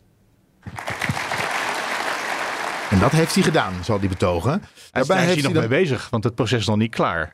[2.90, 4.52] En dat heeft hij gedaan, zal hij betogen.
[4.52, 4.62] Daar
[4.92, 6.92] Daarbij is hij heeft nog hij dan- mee bezig, want het proces is nog niet
[6.96, 7.34] klaar.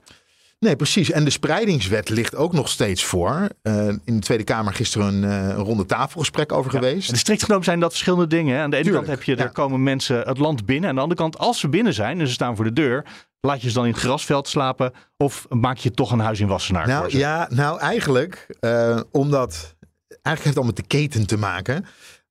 [0.60, 1.12] Nee, precies.
[1.12, 3.49] En de spreidingswet ligt ook nog steeds voor.
[3.62, 7.12] Eh, in de Tweede Kamer gisteren een, eh, een ronde tafelgesprek over geweest.
[7.12, 8.55] En strikt genomen zijn dat verschillende dingen.
[8.55, 8.62] hè.
[8.62, 9.51] Aan de ene Tuurlijk, kant heb je, er ja.
[9.53, 10.89] komen mensen het land binnen.
[10.89, 13.05] Aan de andere kant, als ze binnen zijn en ze staan voor de deur,
[13.45, 16.47] laat je ze dan in het grasveld slapen of maak je toch een huis in
[16.47, 19.75] Wassenaar Nou ja, nou eigenlijk, eh, omdat
[20.08, 21.86] eigenlijk heeft het al met de keten te maken.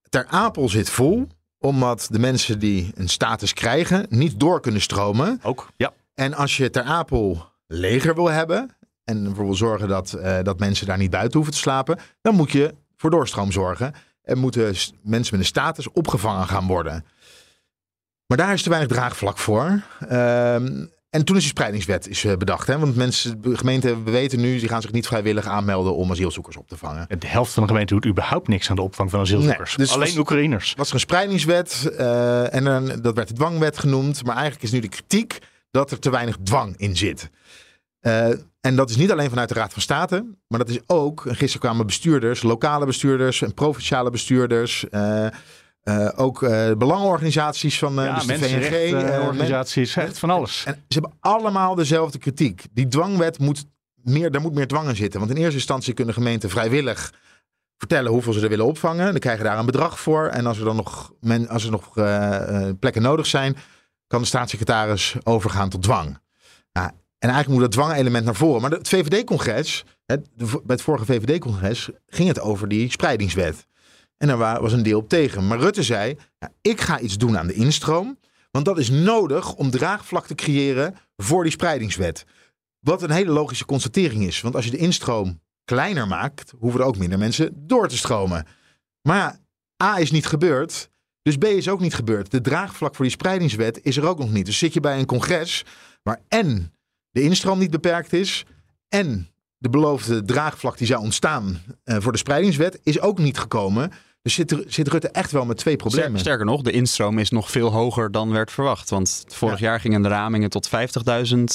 [0.09, 1.27] Ter Apel zit vol,
[1.59, 5.41] omdat de mensen die een status krijgen niet door kunnen stromen.
[5.43, 5.93] Ook, ja.
[6.15, 10.87] En als je Ter Apel leger wil hebben en ervoor zorgen dat, eh, dat mensen
[10.87, 13.95] daar niet buiten hoeven te slapen, dan moet je voor doorstroom zorgen.
[14.23, 17.05] En moeten mensen met een status opgevangen gaan worden.
[18.27, 19.83] Maar daar is te weinig draagvlak voor.
[20.09, 22.67] Ehm, en toen is de spreidingswet is, eh, bedacht.
[22.67, 22.79] Hè?
[22.79, 26.69] Want mensen, de gemeenten weten nu, die gaan zich niet vrijwillig aanmelden om asielzoekers op
[26.69, 27.07] te vangen.
[27.19, 29.77] De helft van de gemeente doet überhaupt niks aan de opvang van asielzoekers.
[29.77, 30.75] Nee, dus Alleen was- Oekraïners.
[30.77, 34.25] was er een spreidingswet eh, en dan, dat werd de dwangwet genoemd.
[34.25, 35.39] Maar eigenlijk is nu de kritiek
[35.71, 37.31] dat er te weinig dwang in zit.
[38.01, 38.29] Eh,
[38.61, 41.61] en dat is niet alleen vanuit de Raad van State, maar dat is ook, gisteren
[41.61, 44.85] kwamen bestuurders, lokale bestuurders en provinciale bestuurders,
[45.85, 49.21] eh, ook eh, belangenorganisaties van eh ja, dus de VNG.
[49.27, 50.65] organisaties, echt van alles.
[50.67, 52.65] en ze hebben allemaal dezelfde kritiek.
[52.73, 55.21] Die dwangwet moet meer, daar moet meer dwang in zitten.
[55.21, 57.13] Want in eerste instantie kunnen gemeenten vrijwillig
[57.77, 59.11] vertellen hoeveel ze er willen opvangen.
[59.11, 60.27] Dan krijgen daar een bedrag voor.
[60.27, 61.93] En als er dan nog, men, als er nog
[62.79, 63.57] plekken nodig zijn,
[64.07, 66.19] kan de staatssecretaris overgaan tot dwang.
[66.73, 68.61] Nou, en eigenlijk moet dat dwangelement naar voren.
[68.61, 70.19] Maar het VVD-congres, bij
[70.67, 73.67] het vorige VVD-congres, ging het over die spreidingswet.
[74.17, 75.47] En daar wa- was een deel op tegen.
[75.47, 76.17] Maar Rutte zei,
[76.61, 78.19] ik ga iets doen aan de instroom.
[78.51, 82.25] Want dat is nodig om draagvlak te creëren voor die spreidingswet.
[82.81, 84.41] Wat een hele logische constatering is.
[84.41, 88.47] Want als je de instroom kleiner maakt, hoeven er ook minder mensen door te stromen.
[89.03, 89.39] Maar ja,
[89.87, 90.91] A is niet gebeurd.
[91.23, 92.31] Dus B is ook niet gebeurd.
[92.31, 94.47] De draagvlak voor die spreidingswet is er ook nog niet.
[94.47, 95.65] Dus zit je bij een congres
[96.03, 96.73] waar en
[97.11, 98.45] de instroom niet beperkt is
[98.89, 103.93] en de beloofde draagvlak die zou ontstaan eh, voor de spreidingswet is ook niet gekomen.
[104.23, 106.09] Dus zit, er- zit Rutte echt wel met twee problemen.
[106.11, 108.91] Ster- Sterker nog, de instroom is nog veel hoger dan werd verwacht.
[108.91, 110.73] Want vorig jaar gingen de ramingen tot 50.000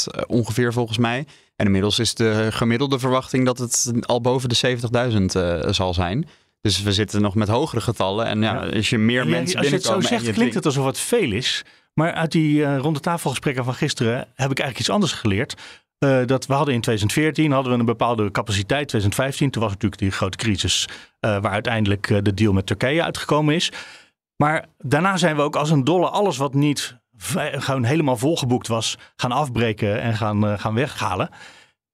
[0.08, 1.26] eh, ongeveer volgens mij.
[1.56, 4.78] En inmiddels is de gemiddelde verwachting dat het al boven de
[5.12, 6.28] 70.000 eh, zal zijn.
[6.62, 8.26] Dus we zitten nog met hogere getallen.
[8.26, 8.76] En ja, Ja.
[8.76, 11.32] als je meer Ja, mensen als je het zo zegt, klinkt het alsof het veel
[11.32, 11.64] is.
[11.94, 15.54] Maar uit die eh ronde tafelgesprekken van gisteren heb ik eigenlijk iets anders geleerd.
[16.00, 18.88] Eh, dat we hadden in 2014 hadden we een bepaalde capaciteit.
[18.88, 20.88] 2015, toen was natuurlijk die grote crisis
[21.20, 23.72] eh, waar uiteindelijk eh, de deal met Turkije uitgekomen is.
[24.36, 26.98] Maar daarna zijn we ook als een dolle alles wat niet
[27.52, 31.30] gewoon helemaal volgeboekt was, gaan afbreken en gaan, gaan weghalen.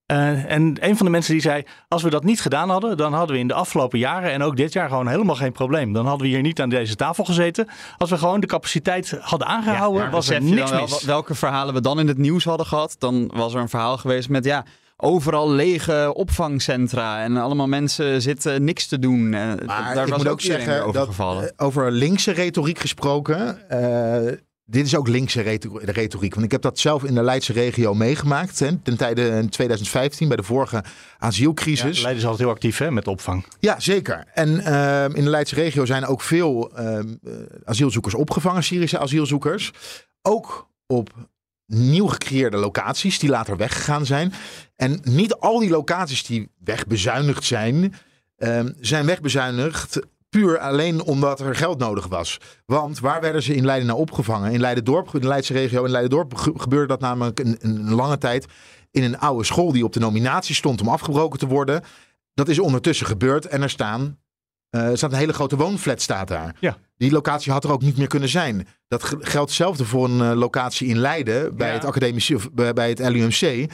[0.05, 3.13] Eh, en een van de mensen die zei: Als we dat niet gedaan hadden, dan
[3.13, 5.93] hadden we in de afgelopen jaren en ook dit jaar gewoon helemaal geen probleem.
[5.93, 7.67] Dan hadden we hier niet aan deze tafel gezeten.
[7.97, 11.03] Als we gewoon de capaciteit hadden aangehouden, was er niks wel mis.
[11.03, 12.95] welke verhalen we dan in het nieuws hadden gehad?
[12.99, 14.65] Dan was er een verhaal geweest met ja,
[14.97, 19.33] overal lege opvangcentra en allemaal mensen zitten niks te doen.
[19.33, 21.43] Eh, Maar daar ik was moet ook zeggen over dat gevallen.
[21.55, 23.69] eh, over linkse retoriek gesproken.
[23.69, 24.33] eh,
[24.65, 26.33] dit is ook linkse reto- retoriek.
[26.33, 28.59] Want ik heb dat zelf in de Leidse regio meegemaakt.
[28.59, 30.83] Hè, ten tijde in 2015 bij de vorige Ja,
[31.17, 32.01] asielcrisis.
[32.01, 33.45] Leiden is altijd heel actief hè, met opvang.
[33.59, 34.25] Ja, zeker.
[34.33, 36.99] En ehm, in de Leidse regio zijn ook veel eh,
[37.65, 39.71] asielzoekers opgevangen, Syrische asielzoekers.
[40.21, 41.09] Ook op
[41.67, 44.33] nieuw gecreëerde locaties die later weggegaan zijn.
[44.75, 47.93] En niet al die locaties die wegbezuinigd zijn,
[48.37, 49.99] ehm, zijn wegbezuinigd
[50.39, 52.37] puur alleen omdat er geld nodig was.
[52.65, 54.51] Want waar werden ze in Leiden nou opgevangen?
[54.51, 58.17] In Leiden-dorp, in de Leidse regio, in Leiden-dorp ge- gebeurde dat namelijk een, een lange
[58.17, 58.45] tijd
[58.91, 61.81] in een oude school die op de nominatie stond om afgebroken te worden.
[62.33, 64.17] Dat is ondertussen gebeurd en er staan.
[64.69, 66.55] er staat een hele grote woonflat staat daar.
[66.59, 66.77] Ja.
[66.97, 68.67] Die locatie had er ook niet meer kunnen zijn.
[68.87, 71.73] Dat ge- geldt hetzelfde voor een eh, locatie in Leiden bij Ja.
[71.73, 73.69] het academische of bij, bij het LUMC.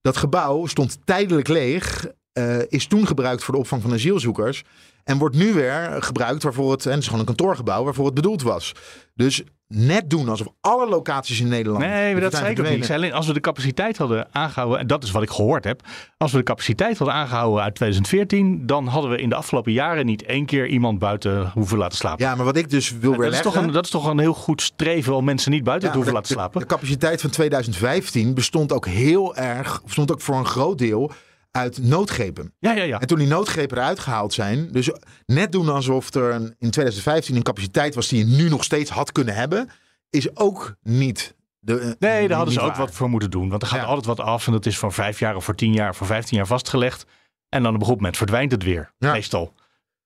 [0.00, 4.62] Dat gebouw stond tijdelijk leeg, eh, is toen gebruikt voor de opvang van asielzoekers
[5.04, 8.14] en wordt nu weer gebruikt waarvoor het en het is gewoon een kantoorgebouw waarvoor het
[8.14, 8.72] bedoeld was.
[9.14, 11.84] Dus net doen alsof alle locaties in Nederland.
[11.84, 12.90] Nee, maar dat zei ik ook niet.
[12.90, 15.80] Alleen, als we de capaciteit hadden aangehouden, en dat is wat ik gehoord heb.
[16.16, 20.06] Als we de capaciteit hadden aangehouden uit 2014, dan hadden we in de afgelopen jaren
[20.06, 22.24] niet één keer iemand buiten hoeven laten slapen.
[22.24, 24.34] Ja, maar wat ik dus wil dat, is toch een, dat is toch een heel
[24.34, 26.60] goed streven om mensen niet buiten Ja, te hoeven laten de- slapen.
[26.60, 31.10] De, capaciteit van 2015 bestond ook heel erg, bestond ook voor een groot deel
[31.52, 32.54] uit noodgrepen.
[32.58, 33.00] ja, ja, ja.
[33.00, 34.90] En toen die noodgrepen eruit gehaald zijn, dus
[35.26, 38.90] net doen alsof er een, in 2015 een capaciteit was die je nu nog steeds
[38.90, 39.68] had kunnen hebben,
[40.10, 41.78] is ook niet de.
[41.78, 43.48] eh, Nee, niet daar hadden ze ook wat voor moeten doen.
[43.48, 43.86] Want er gaat Ja.
[43.86, 46.06] altijd wat af en dat is voor vijf jaar of voor tien jaar of voor
[46.06, 47.04] vijftien jaar vastgelegd.
[47.48, 49.12] En dan op een goed moment verdwijnt het weer, Ja.
[49.12, 49.52] meestal.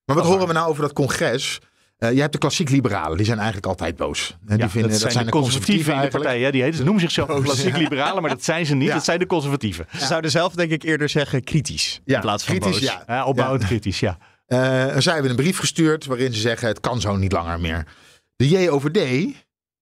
[0.05, 1.59] Maar wat Dat horen we nou over dat congres?
[1.97, 4.29] Eh, je hebt de klassiek liberalen, die zijn eigenlijk altijd boos.
[4.45, 6.23] En die Ja, vinden, dat, zijn de conservatieven in de eigenlijk.
[6.23, 6.41] partij.
[6.41, 6.51] hè.
[6.51, 8.87] Die heten, ze noemen zichzelf klassiek liberalen, maar dat zijn ze niet.
[8.87, 8.93] Ja.
[8.93, 9.85] Dat zijn de conservatieven.
[9.97, 12.99] Ze zouden zelf denk ik eerder zeggen kritisch Ja, in plaats van kritisch, boos.
[13.07, 13.25] ja.
[13.25, 14.17] Opbouwend kritisch, ja.
[14.45, 17.59] Eh, en zij hebben een brief gestuurd waarin ze zeggen het kan zo niet langer
[17.59, 17.87] meer.
[18.35, 19.27] De JOVD,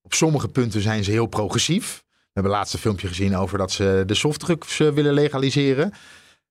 [0.02, 2.02] op sommige punten zijn ze heel progressief.
[2.08, 5.92] We hebben laatst een filmpje gezien over dat ze de softdrugs eh, willen legaliseren.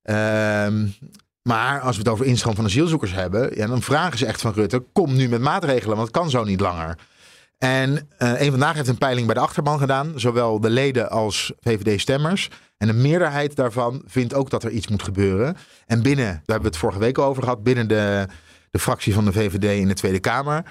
[0.01, 0.85] Ehm,
[1.47, 4.53] maar als we het over instroom van asielzoekers hebben, ja, dan vragen ze echt van
[4.53, 6.97] Rutte, kom nu met maatregelen, want het kan zo niet langer.
[7.57, 11.53] En eh een vandaag heeft een peiling bij de achterban gedaan, zowel de leden als
[11.59, 12.49] VVD-stemmers.
[12.77, 15.57] En een meerderheid daarvan vindt ook dat er iets moet gebeuren.
[15.85, 18.27] En binnen, daar hebben we het vorige week over gehad, binnen de,
[18.71, 20.63] de fractie van de VVD in de Tweede Kamer,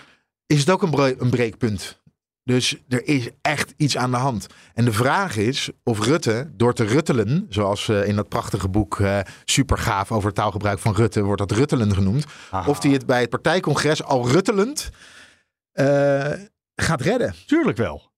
[0.47, 2.03] is het ook een, een breekpunt.
[2.45, 4.47] Dus er is echt iets aan de hand.
[4.75, 9.01] En de vraag is of Rutte, door te ruttelen, zoals eh, in dat prachtige boek
[9.01, 12.25] eh super gaaf over taalgebruik van Rutte, wordt dat ruttelen genoemd,
[12.67, 14.91] of hij het bij het partijcongres al ruttelend
[15.73, 16.33] eh,
[16.75, 17.35] gaat redden.
[17.47, 18.13] Tuurlijk wel.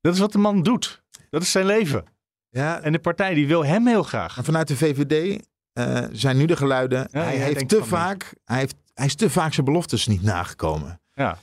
[0.00, 1.02] Dat is wat de man doet.
[1.30, 2.04] Dat is zijn leven.
[2.48, 4.36] Ja, En de partij die wil hem heel graag.
[4.36, 5.44] Maar vanuit de VVD
[6.12, 7.08] zijn nu de geluiden.
[7.10, 11.00] Ja, hij, heeft te vaak, hij, heeft, hij is te vaak zijn beloftes niet nagekomen.
[11.12, 11.38] Ja.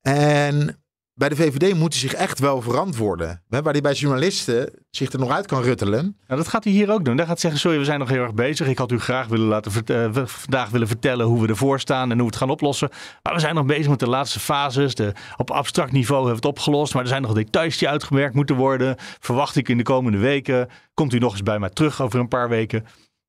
[0.00, 0.80] En
[1.20, 3.42] bij de VVD moet hij zich echt wel verantwoorden.
[3.48, 6.16] Waar hij bij journalisten zich er nog uit kan ruttelen.
[6.26, 7.16] Nou, dat gaat hij hier ook doen.
[7.16, 8.66] Daar gaat zeggen, sorry, we zijn nog heel erg bezig.
[8.66, 12.18] Ik had u graag willen laten eh, vandaag willen vertellen hoe we ervoor staan en
[12.18, 12.88] hoe we het gaan oplossen.
[13.22, 14.94] Maar we zijn nog bezig met de laatste fases.
[14.94, 16.94] De, op abstract niveau hebben we het opgelost.
[16.94, 18.94] Maar er zijn nog details die uitgewerkt moeten worden.
[18.98, 20.68] Verwacht ik in de komende weken.
[20.94, 22.86] Komt u nog eens bij mij terug over een paar weken.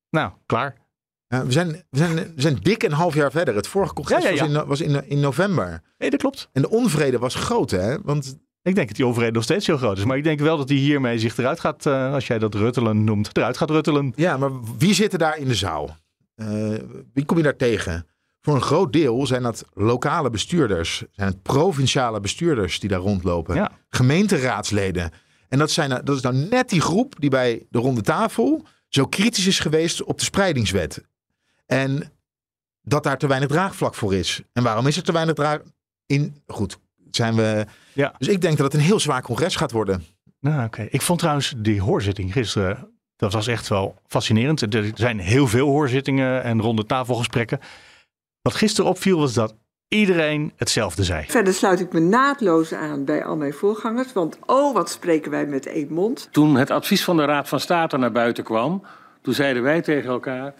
[0.09, 0.80] Nou, klaar.
[1.31, 3.55] Eh, we, zijn, we, zijn, we zijn dik een half jaar verder.
[3.55, 4.65] Het vorige congres Ja, ja, ja.
[4.65, 5.81] was, in, was in, in november.
[5.97, 6.49] Nee, dat klopt.
[6.53, 8.01] En de onvrede was groot, hè?
[8.01, 10.05] Want Ik denk dat die overheid nog steeds heel groot is.
[10.05, 13.03] Maar ik denk wel dat hij hiermee zich eruit gaat, eh, als jij dat ruttelen
[13.03, 14.13] noemt, eruit gaat ruttelen.
[14.15, 15.97] Ja, maar wie zit er daar in de zaal?
[16.35, 16.73] Eh,
[17.13, 18.05] wie kom je daar tegen?
[18.41, 23.55] Voor een groot deel zijn dat lokale bestuurders, zijn het provinciale bestuurders die daar rondlopen,
[23.55, 23.71] Ja.
[23.89, 25.11] gemeenteraadsleden.
[25.49, 29.05] En dat, zijn, dat is nou net die groep die bij de ronde tafel zo
[29.05, 31.01] kritisch is geweest op de spreidingswet.
[31.71, 32.11] En
[32.81, 34.41] dat daar te weinig draagvlak voor is.
[34.53, 35.59] En waarom is er te weinig draag
[36.05, 36.35] in?
[36.47, 36.77] Goed,
[37.11, 37.65] zijn we.
[37.93, 38.13] Ja.
[38.17, 40.05] Dus ik denk dat het een heel zwaar congres gaat worden.
[40.39, 40.87] Nou, oké.
[40.89, 44.73] Ik vond trouwens die hoorzitting gisteren, dat was echt wel fascinerend.
[44.73, 47.59] Er zijn heel veel hoorzittingen en ronde tafelgesprekken.
[48.41, 49.55] Wat gisteren opviel was dat
[49.87, 51.25] iedereen hetzelfde zei.
[51.27, 55.45] Verder sluit ik me naadloos aan bij al mijn voorgangers, want oh, wat spreken wij
[55.45, 56.27] met één mond.
[56.31, 58.83] Toen het advies van de Raad van State naar buiten kwam,
[59.21, 60.53] toen zeiden wij tegen elkaar: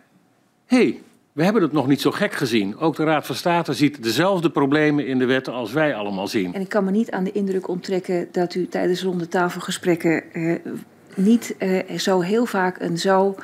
[0.72, 2.78] hey, we hebben het nog niet zo gek gezien.
[2.78, 6.54] Ook de Raad van State ziet dezelfde problemen in de wetten als wij allemaal zien.
[6.54, 10.56] En ik kan me niet aan de indruk onttrekken dat u tijdens rondetafelgesprekken eh,
[11.16, 13.36] niet eh, zo heel vaak een zo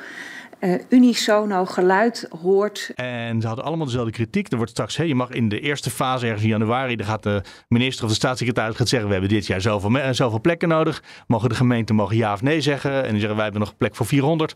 [0.60, 2.90] uh, unisono geluid hoort.
[2.94, 4.50] En ze hadden allemaal dezelfde kritiek.
[4.50, 7.22] Er wordt straks, hey, je mag in de eerste fase, ergens in januari, dan gaat
[7.22, 11.02] de minister of de staatssecretaris gaat zeggen: We hebben dit jaar zoveel, zoveel plekken nodig.
[11.26, 13.04] Mogen de gemeenten mogen ja of nee zeggen?
[13.04, 14.54] En die zeggen: Wij hebben nog plek voor 400.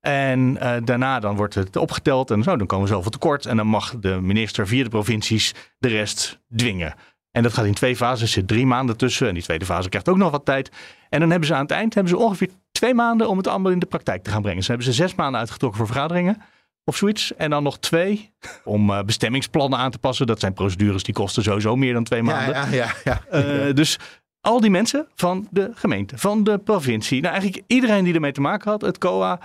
[0.00, 3.46] En uh, daarna dan wordt het opgeteld en zo, dan komen we zoveel tekort.
[3.46, 6.94] En dan mag de minister via de provincies de rest dwingen.
[7.30, 9.28] En dat gaat in twee fases, er zit drie maanden tussen.
[9.28, 10.70] En die tweede fase krijgt ook nog wat tijd.
[11.08, 13.72] En dan hebben ze aan het eind hebben ze ongeveer twee maanden om het allemaal
[13.72, 14.62] in de praktijk te gaan brengen.
[14.62, 16.42] Ze hebben ze zes maanden uitgetrokken voor vergaderingen
[16.84, 17.34] of zoiets.
[17.36, 18.32] En dan nog twee
[18.64, 20.26] om uh, bestemmingsplannen aan te passen.
[20.26, 22.54] Dat zijn procedures die kosten sowieso meer dan twee maanden.
[22.54, 23.66] Ja, ja, ja, ja.
[23.66, 23.98] Uh, dus
[24.40, 27.20] al die mensen van de gemeente, van de provincie.
[27.20, 29.40] Nou, eigenlijk iedereen die ermee te maken had, het COA.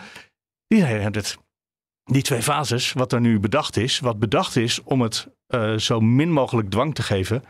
[0.68, 0.84] Die.
[2.04, 6.00] Die twee fases, wat er nu bedacht is, wat bedacht is om het uh, zo
[6.00, 7.44] min mogelijk dwang te geven,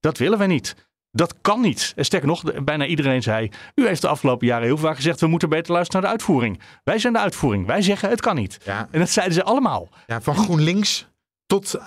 [0.00, 0.74] dat willen wij niet.
[1.10, 1.92] Dat kan niet.
[1.96, 5.26] En sterker nog, bijna iedereen zei: U heeft de afgelopen jaren heel vaak gezegd: we
[5.26, 6.60] moeten beter luisteren naar de uitvoering.
[6.84, 7.66] Wij zijn de uitvoering.
[7.66, 8.58] Wij zeggen: het kan niet.
[8.64, 8.88] Ja.
[8.90, 9.88] En dat zeiden ze allemaal.
[10.06, 11.08] Ja, van GroenLinks
[11.46, 11.80] tot,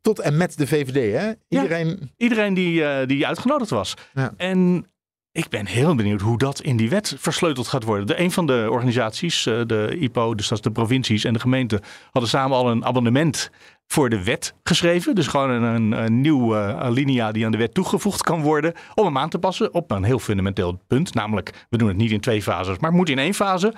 [0.00, 1.20] tot en met de VVD.
[1.20, 1.32] Hè?
[1.48, 3.94] Iedereen, ja, iedereen die, uh, die uitgenodigd was.
[4.14, 4.34] Ja.
[4.36, 4.86] En
[5.32, 8.06] ik ben heel benieuwd hoe dat in die wet versleuteld gaat worden.
[8.06, 11.40] De, een van de organisaties, uh, de IPO, dus dat is de provincies en de
[11.40, 13.50] gemeenten, hadden samen al een abonnement
[13.86, 15.14] voor de wet geschreven.
[15.14, 18.72] Dus gewoon een, een, nieuwe alinea die aan de wet toegevoegd kan worden.
[18.94, 21.14] Om hem aan te passen op een heel fundamenteel punt.
[21.14, 23.74] Namelijk, we doen het niet in twee fases, maar het moet in één fase.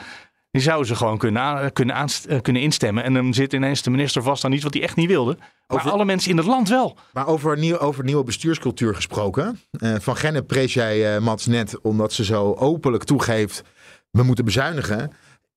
[0.54, 3.04] Die zouden ze gewoon kunnen, kunnen, aanst, kunnen instemmen.
[3.04, 5.36] En dan zit ineens de minister vast aan iets wat hij echt niet wilde.
[5.38, 6.96] Maar over, alle mensen in het land wel.
[7.12, 9.60] Maar over, nieuw, over nieuwe bestuurscultuur gesproken.
[9.70, 13.62] Uh, van Gennep prees jij uh, Mats net omdat ze zo openlijk toegeeft...
[14.10, 15.10] we moeten bezuinigen.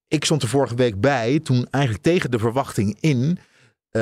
[0.08, 3.40] Ik stond er vorige week bij toen eigenlijk tegen de verwachting in...
[3.92, 4.02] Uh,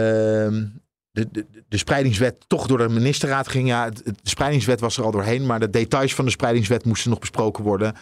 [1.11, 3.67] de, de, de spreidingswet toch door de ministerraad ging.
[3.67, 7.19] Ja, de spreidingswet was er al doorheen, maar de details van de spreidingswet moesten nog
[7.19, 7.95] besproken worden.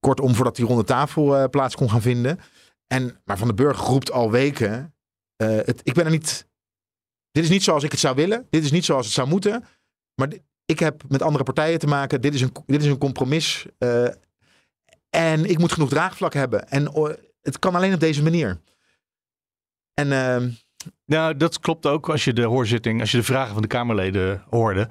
[0.00, 2.38] Kortom, voordat die ronde tafel uh, plaats kon gaan vinden.
[2.86, 4.94] En, maar Van de Burger roept al weken.
[5.42, 6.48] Uh, het, ik ben er niet.
[7.30, 8.46] Dit is niet zoals ik het zou willen.
[8.50, 9.64] Dit is niet zoals het zou moeten.
[10.14, 10.32] Maar
[10.64, 12.20] ik heb met andere partijen te maken.
[12.20, 13.66] Dit is een, dit is een compromis.
[13.78, 14.08] Uh,
[15.10, 16.68] en ik moet genoeg draagvlak hebben.
[16.68, 16.92] En
[17.42, 18.60] het kan alleen op deze manier.
[19.94, 20.08] En.
[21.04, 24.44] nou, dat klopt ook als je de hoorzitting, als je de vragen van de Kamerleden
[24.48, 24.88] hoorde.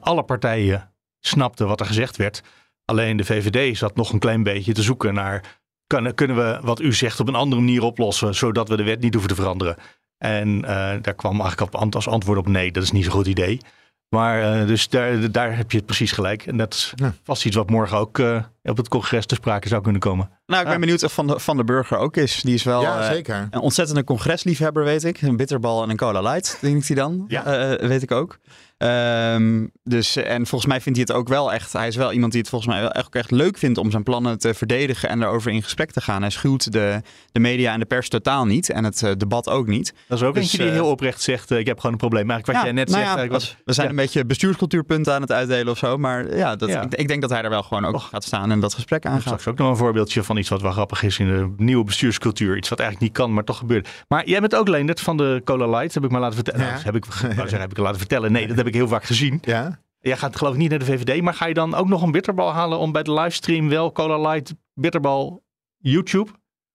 [0.00, 2.42] Alle partijen snapten wat er gezegd werd.
[2.84, 5.58] Alleen de VVD zat nog een klein beetje te zoeken naar.
[5.86, 9.00] Kan, kunnen we wat u zegt op een andere manier oplossen, zodat we de wet
[9.00, 9.76] niet hoeven te veranderen?
[10.18, 10.64] En uh,
[11.00, 13.60] daar kwam eigenlijk op, als antwoord op nee, dat is niet zo'n goed idee.
[14.08, 16.46] Maar uh, dus daar, daar heb je het precies gelijk.
[16.46, 17.14] En dat is ja.
[17.22, 20.30] vast iets wat morgen ook uh, op het congres te sprake zou kunnen komen.
[20.46, 20.80] Nou, ik ben Ja.
[20.80, 22.40] benieuwd of Van de, van de Burger ook is.
[22.42, 23.48] Die is wel ja, eh, zeker.
[23.50, 25.22] een ontzettende congresliefhebber, weet ik.
[25.22, 27.24] Een bitterbal en een cola light, denk hij dan.
[27.28, 27.44] Ja.
[27.44, 28.38] Eh, weet ik ook.
[28.76, 31.72] Ehm, dus, en volgens mij vindt hij het ook wel echt...
[31.72, 33.78] Hij is wel iemand die het volgens mij wel echt, ook echt leuk vindt...
[33.78, 36.20] om zijn plannen te verdedigen en daarover in gesprek te gaan.
[36.20, 37.00] Hij schuwt de,
[37.32, 38.70] de media en de pers totaal niet.
[38.70, 39.94] En het eh, debat ook niet.
[40.08, 41.98] Dat is ook Dus, eentje die eh, heel oprecht zegt: uh, Ik heb gewoon een
[41.98, 42.26] probleem.
[42.26, 43.16] Maar wat jij net nou zegt.
[43.16, 43.92] ja, was- we zijn ja.
[43.92, 45.98] een beetje bestuurscultuurpunten aan het uitdelen of zo.
[45.98, 46.68] Maar ja, dat.
[46.68, 48.08] Ik, ik denk dat hij er wel gewoon ook Och.
[48.08, 49.22] gaat staan en dat gesprek aangaat.
[49.22, 52.56] straks ook nog een voorbeeldje van iets wat wel grappig is in de nieuwe bestuurscultuur.
[52.56, 53.88] Iets wat eigenlijk niet kan, maar toch gebeurt.
[54.08, 56.60] Maar jij bent ook Leendert van de Cola Light, heb ik maar laten vertellen.
[56.60, 58.32] Nou, heb ik, wou zeggen, heb ik laten vertellen.
[58.32, 59.38] Nee, dat heb ik heel vaak gezien.
[59.42, 59.82] Ja.
[60.00, 62.10] Jij gaat geloof ik niet naar de VVD, maar ga je dan ook nog een
[62.10, 65.44] bitterbal halen om bij de livestream wel Cola Light bitterbal
[65.78, 66.30] YouTube?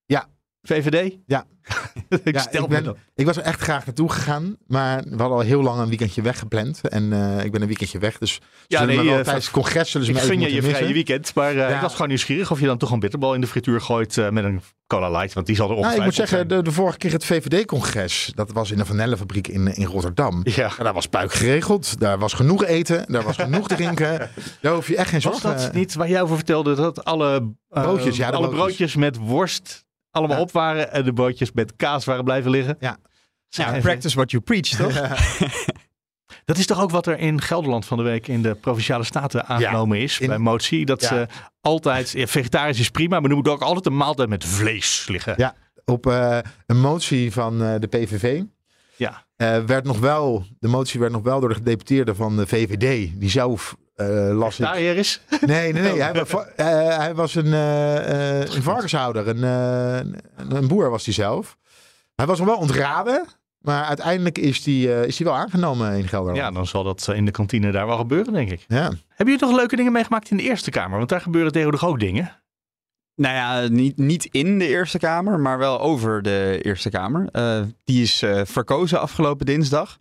[0.05, 0.27] Ja.
[0.61, 1.17] VVD?
[1.25, 1.45] Ja.
[2.23, 4.57] ik Ja, stel ik, ben, was er echt graag naartoe gegaan.
[4.67, 6.87] Maar we hadden al heel lang een weekendje weggepland.
[6.87, 8.17] En eh, ik ben een weekendje weg.
[8.17, 10.61] Dus Ja, nee, wel eh, tijdens het congres zullen ze Ik me even je je
[10.61, 11.67] vrije weekend, maar eh, Ja.
[11.75, 14.29] ik was gewoon nieuwsgierig of je dan toch een bitterbal in de frituur gooit eh,
[14.29, 16.97] met een Cola Light, want die zal er Nou, ik moet zeggen, de, de vorige
[16.97, 20.41] keer het VVD-congres, dat was in de vanillefabriek in, in Rotterdam.
[20.43, 20.71] Ja.
[20.77, 21.99] En daar was puik geregeld.
[21.99, 23.05] Daar was genoeg eten.
[23.11, 24.29] Daar was genoeg drinken.
[24.61, 25.61] Daar hoef je echt geen Was zorgen.
[25.63, 28.59] dat niet waar jij over vertelde dat alle, Broodjes, ja, alle broodjes.
[28.59, 30.41] broodjes met worst allemaal Ja.
[30.43, 32.75] op waren en de broodjes met kaas waren blijven liggen?
[32.79, 32.97] Ja.
[33.49, 34.93] Ja, practice what you preach, toch?
[36.45, 39.45] Dat is toch ook wat er in Gelderland van de week in de provinciale staten
[39.45, 40.85] aangenomen is in- bij motie.
[40.85, 41.27] Dat ze
[41.61, 45.33] altijd, vegetarisch is prima, maar er moet ook altijd een maaltijd met vlees liggen.
[45.37, 45.55] Ja.
[45.85, 48.41] Op eh, een motie van eh, de PVV
[48.95, 49.25] Ja.
[49.35, 53.11] eh, werd nog wel, de motie werd nog wel door de gedeputeerde van de VVD,
[53.19, 54.65] die zelf eh las ik.
[54.65, 55.21] Daar hier is.
[55.45, 56.01] Nee, nee, nee.
[56.03, 59.27] Hij, wa- eh, hij was een, eh, een varkenshouder.
[59.27, 61.57] Een, eh, een, boer was hij zelf.
[62.15, 63.25] Hij was nog wel ontraden.
[63.59, 66.37] Maar uiteindelijk is die, eh, is die wel aangenomen in Gelderland.
[66.37, 68.65] Ja, dan zal dat in de kantine daar wel gebeuren, denk ik.
[68.67, 68.77] Ja.
[68.83, 70.97] Hebben jullie toch leuke dingen meegemaakt in de Eerste Kamer?
[70.97, 72.31] Want daar gebeuren tegenwoordig ook dingen.
[73.15, 77.29] Nou ja, niet, niet in de Eerste Kamer, maar wel over de Eerste Kamer.
[77.31, 79.97] Eh, die is eh, verkozen afgelopen dinsdag.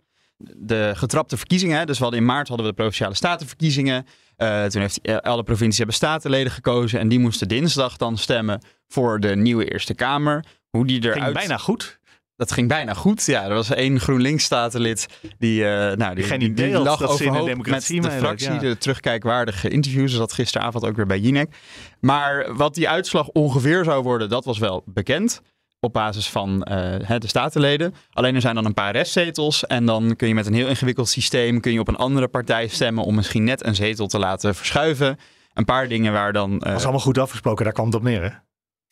[0.57, 4.05] De getrapte verkiezingen, dus we hadden in maart hadden we de Provinciale Statenverkiezingen.
[4.35, 8.61] Eh, toen heeft eh, alle provincies hebben statenleden gekozen en die moesten dinsdag dan stemmen
[8.87, 10.45] voor de nieuwe Eerste Kamer.
[10.69, 11.21] Hoe die eruit...
[11.21, 11.99] Ging bijna goed.
[12.35, 13.25] Dat ging bijna goed.
[13.25, 17.09] Ja, er was één GroenLinks-statenlid die, eh nou, die, Geen die, idee die lag dat
[17.09, 18.51] overhoop democratie met de fractie.
[18.51, 18.59] ja.
[18.59, 20.17] De terugkijkwaardige interviews.
[20.17, 21.55] Dat gisteravond ook weer bij Jinek.
[21.99, 25.41] Maar wat die uitslag ongeveer zou worden, dat was wel bekend.
[25.81, 27.93] Op basis van eh, de statenleden.
[28.11, 29.67] Alleen er zijn dan een paar restzetels.
[29.67, 31.59] En dan kun je met een heel ingewikkeld systeem...
[31.59, 33.03] kun je op een andere partij stemmen...
[33.03, 35.17] om misschien net een zetel te laten verschuiven.
[35.53, 36.51] Een paar dingen waar dan...
[36.51, 38.29] eh, Dat was allemaal goed afgesproken, daar kwam het op neer, hè?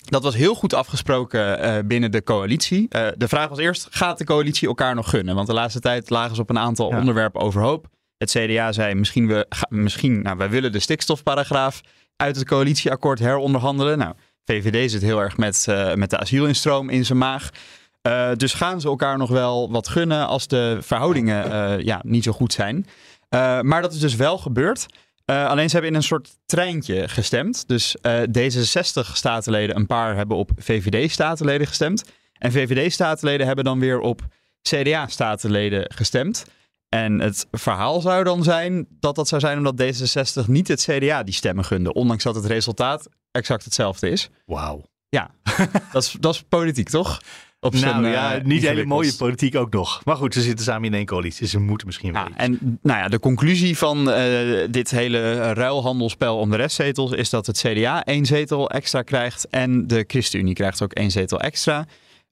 [0.09, 2.87] dat was heel goed afgesproken eh, binnen de coalitie.
[3.17, 5.35] De vraag was eerst, gaat de coalitie elkaar nog gunnen?
[5.35, 6.97] Want de laatste tijd lagen ze op een aantal Ja.
[6.99, 7.87] onderwerpen overhoop.
[8.17, 11.81] Het CDA zei, misschien, we, ga- misschien nou, wij willen de stikstofparagraaf
[12.15, 13.97] uit het coalitieakkoord heronderhandelen.
[13.97, 14.13] Nou,
[14.47, 17.49] VVD zit heel erg met, eh, met de asielinstroom in zijn maag.
[18.07, 22.23] Eh, dus gaan ze elkaar nog wel wat gunnen als de verhoudingen eh, ja, niet
[22.23, 22.85] zo goed zijn.
[23.61, 24.85] Maar dat is dus wel gebeurd.
[25.25, 27.67] Alleen ze hebben in een soort treintje gestemd.
[27.67, 32.03] Dus eh, D66-statenleden, een paar hebben op VVD-statenleden gestemd.
[32.33, 34.21] En VVD-statenleden hebben dan weer op
[34.61, 36.45] CDA-statenleden gestemd.
[36.89, 41.23] En het verhaal zou dan zijn dat dat zou zijn omdat D66 niet het CDA
[41.23, 41.93] die stemmen gunde.
[41.93, 44.29] Ondanks dat het resultaat exact hetzelfde is.
[44.45, 44.83] Wauw.
[45.09, 45.29] Ja,
[45.93, 47.21] dat is, dat is politiek, toch?
[47.59, 50.01] Op Nou zijn, ja, eh, niet hele mooie politiek ook nog.
[50.05, 51.39] Maar goed, ze zitten samen in één coalitie.
[51.41, 52.37] dus Ze moeten misschien wel Ja, iets.
[52.37, 57.45] en nou ja, de conclusie van eh, dit hele ruilhandelspel om de restzetels is dat
[57.45, 61.85] het CDA één zetel extra krijgt en de ChristenUnie krijgt ook één zetel extra.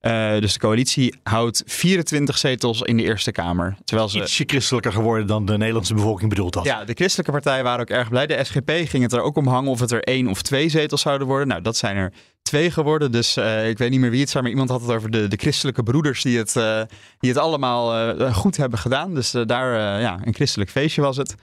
[0.05, 3.75] Eh, dus de coalitie houdt 24 zetels in de Eerste Kamer.
[3.85, 6.65] Terwijl ze Ietsje christelijker geworden dan de Nederlandse bevolking bedoeld had.
[6.65, 8.27] ja, de christelijke partijen waren ook erg blij.
[8.27, 11.01] De SGP ging het er ook om hangen of het er één of twee zetels
[11.01, 11.47] zouden worden.
[11.47, 13.11] Nou, dat zijn er twee geworden.
[13.11, 15.27] Dus eh, ik weet niet meer wie het zijn, maar iemand had het over de,
[15.27, 16.81] de christelijke broeders die het, eh,
[17.19, 19.13] die het allemaal goed hebben gedaan.
[19.13, 21.35] Dus daar, ja, een christelijk feestje was het.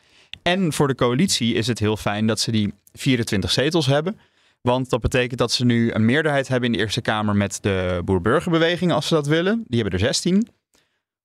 [0.42, 4.18] En voor de coalitie is het heel fijn dat ze die 24 zetels hebben.
[4.62, 8.00] Want dat betekent dat ze nu een meerderheid hebben in de Eerste Kamer met de
[8.04, 9.64] Boer-Burgerbeweging, als ze dat willen.
[9.66, 10.48] Die hebben er 16.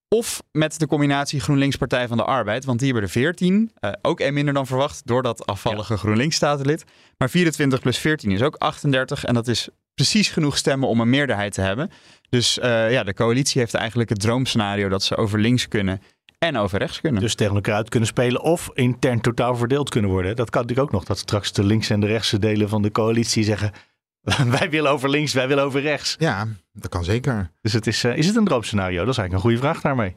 [0.10, 3.72] Of met de combinatie GroenLinks Partij van de Arbeid, want die hebben er 14.
[3.80, 6.84] Eh, ook één minder dan verwacht door dat afvallige GroenLinks-statenlid.
[7.18, 11.10] Maar 24 plus 14 is ook 38 en dat is precies genoeg stemmen om een
[11.10, 11.92] meerderheid te hebben.
[12.30, 16.02] Dus eh, ja, de coalitie heeft eigenlijk het droomscenario dat ze over links kunnen
[16.38, 17.22] en over rechts kunnen.
[17.22, 20.36] Dus tegen elkaar uit kunnen spelen of intern totaal verdeeld kunnen worden.
[20.36, 21.04] Dat kan natuurlijk ook nog.
[21.08, 23.72] Dat straks de links- en de rechtse delen van de coalitie zeggen...
[24.60, 26.16] wij willen over links, wij willen over rechts.
[26.20, 27.52] Ja, dat kan zeker.
[27.62, 29.00] Dus het is, eh, is het een droomscenario?
[29.06, 30.16] Dat is eigenlijk een goede vraag daarmee.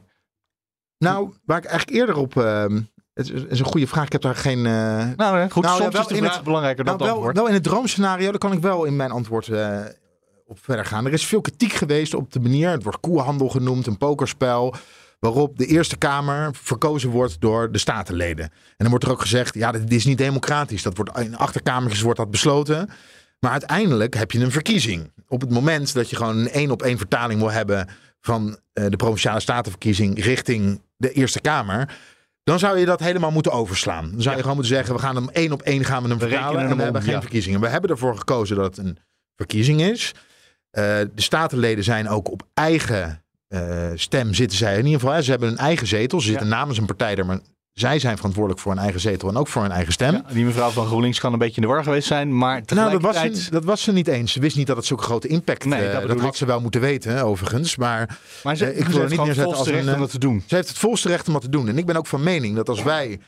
[0.97, 2.37] Nou, waar ik eigenlijk eerder op...
[2.37, 2.81] ehm,
[3.13, 4.05] het is- een goede vraag.
[4.05, 4.65] Ik heb daar geen...
[4.65, 7.35] eh, Nou, goed, Nou, soms is de in vraag het- belangrijker dan nou, wel, antwoord.
[7.37, 9.79] wel in het droomscenario, daar kan ik wel in mijn antwoord eh,
[10.45, 11.05] op verder gaan.
[11.05, 14.75] Er is veel kritiek geweest op de manier, het wordt koehandel genoemd, een pokerspel,
[15.21, 18.45] waarop de Eerste Kamer verkozen wordt door de statenleden.
[18.45, 20.83] En dan wordt er ook gezegd, ja, dit is niet democratisch.
[20.83, 22.89] Dat wordt, in achterkamertjes wordt dat besloten.
[23.39, 25.11] Maar uiteindelijk heb je een verkiezing.
[25.27, 27.87] Op het moment dat je gewoon een één op één vertaling wil hebben
[28.19, 31.97] van eh, de provinciale statenverkiezing richting de Eerste Kamer.
[32.43, 34.11] Dan zou je dat helemaal moeten overslaan.
[34.11, 36.17] Dan zou je gewoon moeten zeggen, we gaan hem één op één gaan we hem
[36.17, 36.47] We vertalen.
[36.47, 37.21] rekenen En we om, hebben geen ja.
[37.21, 37.59] verkiezingen.
[37.59, 38.97] We hebben ervoor gekozen dat het een
[39.35, 40.11] verkiezing is.
[40.69, 44.77] Eh, de statenleden zijn ook op eigen eh, stem zitten zij.
[44.77, 46.21] In ieder geval, hè, ze hebben een eigen zetel.
[46.21, 47.39] Ze zitten namens een partij er, maar
[47.73, 50.13] zij zijn verantwoordelijk voor hun eigen zetel en ook voor hun eigen stem.
[50.13, 52.91] Ja, die mevrouw van GroenLinks kan een beetje in de war geweest zijn, maar Nou,
[52.91, 53.37] dat was, tegelijkertijd...
[53.37, 54.31] ze, dat was ze niet eens.
[54.31, 56.35] Ze wist niet dat het zo'n grote impact Nee, nee, dat had ik.
[56.35, 57.75] ze wel moeten weten, overigens.
[57.75, 60.11] Maar maar ze, eh, ik wil het niet neerzetten volste als recht een, om dat
[60.11, 60.43] te doen.
[60.47, 61.67] ze heeft het volste recht om dat te doen.
[61.67, 63.19] En ik ben ook van mening dat als wij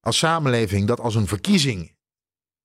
[0.00, 1.92] als samenleving dat als een verkiezing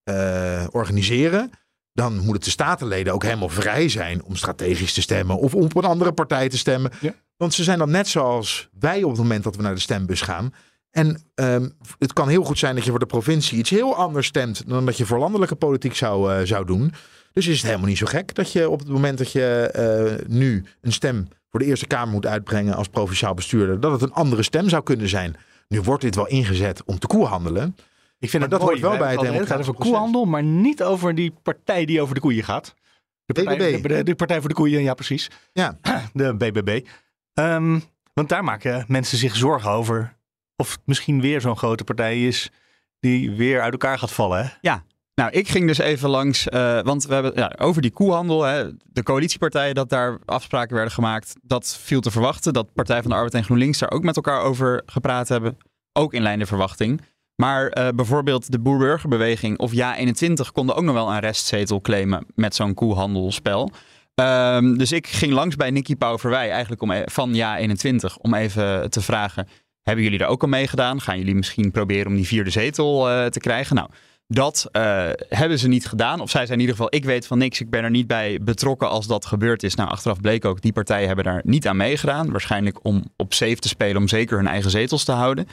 [0.04, 1.52] eh, organiseren,
[1.94, 5.64] dan moet het de statenleden ook helemaal vrij zijn om strategisch te stemmen of om
[5.64, 6.92] op een andere partij te stemmen.
[7.02, 7.14] Ja.
[7.38, 10.22] Want ze zijn dan net zoals wij op het moment dat we naar de stembus
[10.22, 10.54] gaan.
[10.92, 14.28] En ehm, het kan heel goed zijn dat je voor de provincie iets heel anders
[14.28, 16.94] stemt dan dat je voor landelijke politiek zou, eh, zou doen.
[17.34, 20.28] Dus is het helemaal niet zo gek dat je op het moment dat je eh,
[20.28, 24.14] nu een stem voor de Eerste Kamer moet uitbrengen als provinciaal bestuurder, dat het een
[24.14, 25.36] andere stem zou kunnen zijn.
[25.68, 27.76] Nu wordt dit wel ingezet om te koehandelen.
[28.20, 28.72] Ik vind Maar het dat mooi.
[28.72, 31.16] hoort wel We bij het al de hele tijd democratisch over koehandel, maar niet over
[31.16, 32.74] die partij die over de koeien gaat.
[33.26, 33.88] De partij, BBB.
[33.88, 35.30] De, de partij voor de koeien, ja precies.
[35.54, 35.78] Ja.
[36.14, 36.86] De BBB.
[37.34, 37.80] Ehm,
[38.14, 40.18] want daar maken mensen zich zorgen over
[40.56, 42.50] of het misschien weer zo'n grote partij is
[43.00, 44.44] die weer uit elkaar gaat vallen.
[44.44, 44.50] Hè?
[45.20, 48.70] Nou, ik ging dus even langs, uh, want we hebben ja, over die koehandel, hè,
[48.84, 51.36] de coalitiepartijen, dat daar afspraken werden gemaakt.
[51.42, 52.54] Dat viel te verwachten.
[52.54, 55.58] Dat Partij van de Arbeid en GroenLinks daar ook met elkaar over gepraat hebben.
[55.94, 57.02] Ook in lijn de verwachting.
[57.40, 62.56] Maar uh, bijvoorbeeld de Boerburgerbeweging of Ja21 konden ook nog wel een restzetel claimen met
[62.56, 63.72] zo'n koehandelspel.
[64.16, 68.90] Um, dus ik ging langs bij Nicky Pauverwij, eigenlijk om, e- van Ja21, om even
[68.90, 69.48] te vragen:
[69.82, 71.02] hebben jullie daar ook al mee gedaan?
[71.02, 73.76] Gaan jullie misschien proberen om die vierde zetel uh, te krijgen?
[73.76, 73.90] Nou,
[74.28, 76.20] dat uh, hebben ze niet gedaan.
[76.20, 78.40] Of zij zijn in ieder geval, ik weet van niks, ik ben er niet bij
[78.42, 79.76] betrokken als dat gebeurd is.
[79.76, 82.32] Nou, achteraf bleek ook, die partijen hebben daar niet aan meegedaan.
[82.32, 85.48] Waarschijnlijk om op safe te spelen, om zeker hun eigen zetels te houden.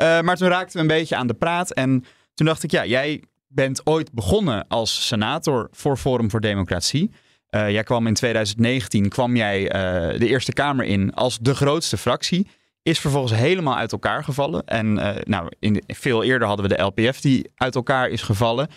[0.00, 1.70] Uh, maar toen raakten we een beetje aan de praat.
[1.70, 7.10] En toen dacht ik, ja, jij bent ooit begonnen als senator voor Forum voor Democratie.
[7.50, 11.96] Uh, jij kwam in 2019 kwam jij uh, de Eerste Kamer in als de grootste
[11.96, 12.48] fractie.
[12.82, 14.64] Is vervolgens helemaal uit elkaar gevallen.
[14.64, 14.92] En
[15.24, 18.68] nou, in, veel eerder hadden we de LPF die uit elkaar is gevallen.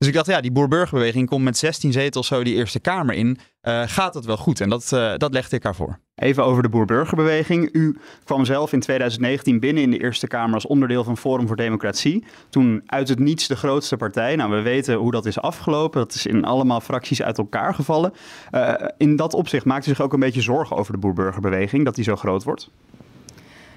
[0.00, 3.38] Dus ik dacht, ja, die boerburgerbeweging komt met 16 zetels zo die Eerste Kamer in.
[3.62, 4.60] Uh, gaat het wel goed?
[4.60, 5.98] En dat, uh, dat legde ik haar voor.
[6.14, 7.68] Even over de boerburgerbeweging.
[7.72, 11.56] U kwam zelf in 2019 binnen in de Eerste Kamer als onderdeel van Forum voor
[11.56, 12.24] Democratie.
[12.50, 14.36] Toen uit het niets de grootste partij.
[14.36, 16.00] Nou, we weten hoe dat is afgelopen.
[16.00, 18.12] Dat is in allemaal fracties uit elkaar gevallen.
[18.52, 21.94] Uh, in dat opzicht maakt u zich ook een beetje zorgen over de boerburgerbeweging, dat
[21.94, 22.70] die zo groot wordt?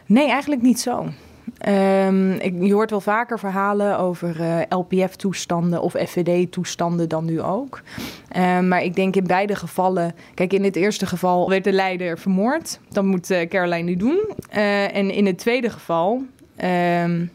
[0.05, 1.09] Nee, eigenlijk niet zo.
[1.67, 7.81] Um, ik, je hoort wel vaker verhalen over uh, LPF-toestanden of FVD-toestanden dan nu ook.
[8.37, 10.15] Um, maar ik denk in beide gevallen.
[10.33, 12.79] Kijk, in het eerste geval werd de leider vermoord.
[12.89, 14.19] Dat moet uh, Caroline nu doen.
[14.55, 16.21] Uh, en in het tweede geval.
[16.63, 17.31] Um,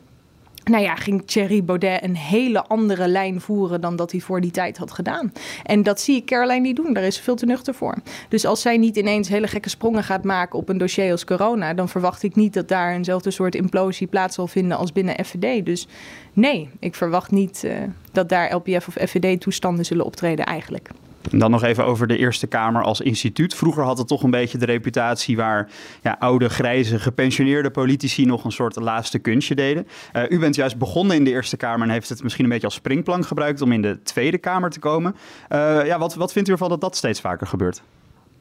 [0.68, 4.50] nou ja, ging Thierry Baudet een hele andere lijn voeren dan dat hij voor die
[4.50, 5.32] tijd had gedaan.
[5.64, 6.92] En dat zie ik Caroline niet doen.
[6.92, 7.96] Daar is ze veel te nuchter voor.
[8.28, 11.74] Dus als zij niet ineens hele gekke sprongen gaat maken op een dossier als corona,
[11.74, 15.64] dan verwacht ik niet dat daar eenzelfde soort implosie plaats zal vinden als binnen FVD.
[15.64, 15.86] Dus
[16.32, 17.72] nee, ik verwacht niet uh,
[18.12, 20.90] dat daar LPF of FVD-toestanden zullen optreden eigenlijk.
[21.30, 23.54] En dan nog even over de Eerste Kamer als instituut.
[23.54, 25.70] Vroeger had het toch een beetje de reputatie waar
[26.02, 29.86] ja, oude, grijze, gepensioneerde politici nog een soort laatste kunstje deden.
[30.12, 32.66] Uh, u bent juist begonnen in de Eerste Kamer en heeft het misschien een beetje
[32.66, 35.14] als springplank gebruikt om in de Tweede Kamer te komen.
[35.52, 37.82] Uh, ja, wat, wat vindt u ervan dat dat steeds vaker gebeurt?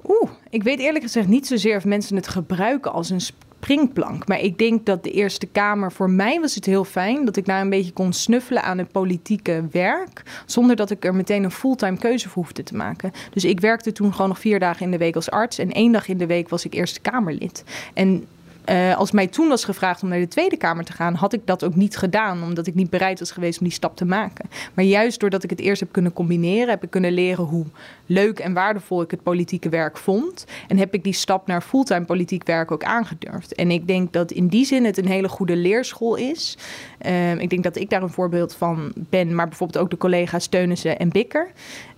[0.03, 3.21] Oeh, ik weet eerlijk gezegd niet zozeer of mensen het gebruiken als een
[3.59, 4.27] springplank.
[4.27, 7.45] Maar ik denk dat de Eerste Kamer, voor mij was het heel fijn dat ik
[7.45, 10.23] daar een beetje kon snuffelen aan het politieke werk.
[10.45, 13.11] Zonder dat ik er meteen een fulltime keuze voor hoefde te maken.
[13.31, 15.57] Dus ik werkte toen gewoon nog vier dagen in de week als arts.
[15.57, 17.63] En één dag in de week was ik Eerste Kamerlid.
[17.93, 18.25] En
[18.69, 21.41] uh, als mij toen was gevraagd om naar de Tweede Kamer te gaan, had ik
[21.45, 24.49] dat ook niet gedaan, omdat ik niet bereid was geweest om die stap te maken.
[24.73, 27.65] Maar juist doordat ik het eerst heb kunnen combineren, heb ik kunnen leren hoe
[28.05, 30.45] leuk en waardevol ik het politieke werk vond.
[30.67, 33.55] En heb ik die stap naar fulltime politiek werk ook aangedurfd.
[33.55, 36.57] En ik denk dat in die zin het een hele goede leerschool is.
[37.05, 40.47] Uh, ik denk dat ik daar een voorbeeld van ben, maar bijvoorbeeld ook de collega's
[40.47, 41.51] Teunissen en Bikker.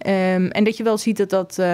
[0.07, 1.65] Um, en dat je wel ziet dat dat, uh,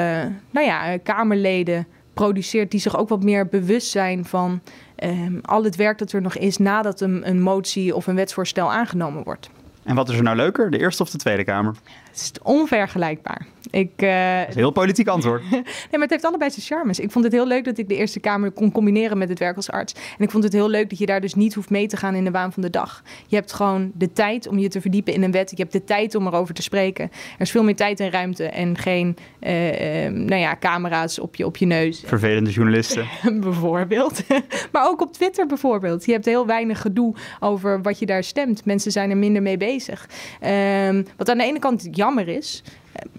[0.49, 4.61] nou ja, Kamerleden produceert die zich ook wat meer bewust zijn van
[5.03, 8.71] um, al het werk dat er nog is nadat een, een motie of een wetsvoorstel
[8.71, 9.49] aangenomen wordt.
[9.83, 11.75] En wat is er nou leuker, de Eerste of de Tweede Kamer?
[12.15, 13.45] Het is onvergelijkbaar.
[13.69, 15.41] Ik, uh, dat is een heel politiek antwoord.
[15.51, 16.99] nee, maar het heeft allebei zijn charmes.
[16.99, 19.55] Ik vond het heel leuk dat ik de Eerste Kamer kon combineren met het werk
[19.55, 19.93] als arts.
[19.93, 22.15] En ik vond het heel leuk dat je daar dus niet hoeft mee te gaan
[22.15, 23.03] in de waan van de dag.
[23.27, 25.49] Je hebt gewoon de tijd om je te verdiepen in een wet.
[25.49, 27.03] Je hebt de tijd om erover te spreken.
[27.05, 31.35] Er is veel meer tijd en ruimte en geen uh, uh, nou ja, camera's op
[31.35, 32.03] je, op je neus.
[32.05, 33.07] Vervelende journalisten.
[33.41, 34.23] bijvoorbeeld.
[34.71, 36.05] maar ook op Twitter bijvoorbeeld.
[36.05, 38.65] Je hebt heel weinig gedoe over wat je daar stemt.
[38.65, 40.09] Mensen zijn er minder mee bezig.
[40.87, 42.63] Um, wat aan de ene kant jammer is.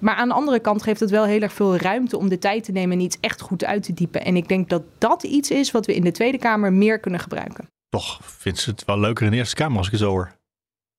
[0.01, 2.65] Maar aan de andere kant geeft het wel heel erg veel ruimte om de tijd
[2.65, 4.25] te nemen en iets echt goed uit te diepen.
[4.25, 7.21] En ik denk dat dat iets is wat we in de Tweede Kamer meer kunnen
[7.21, 7.69] gebruiken.
[7.89, 10.37] Toch vindt ze het wel leuker in de Eerste Kamer als ik het zo hoor.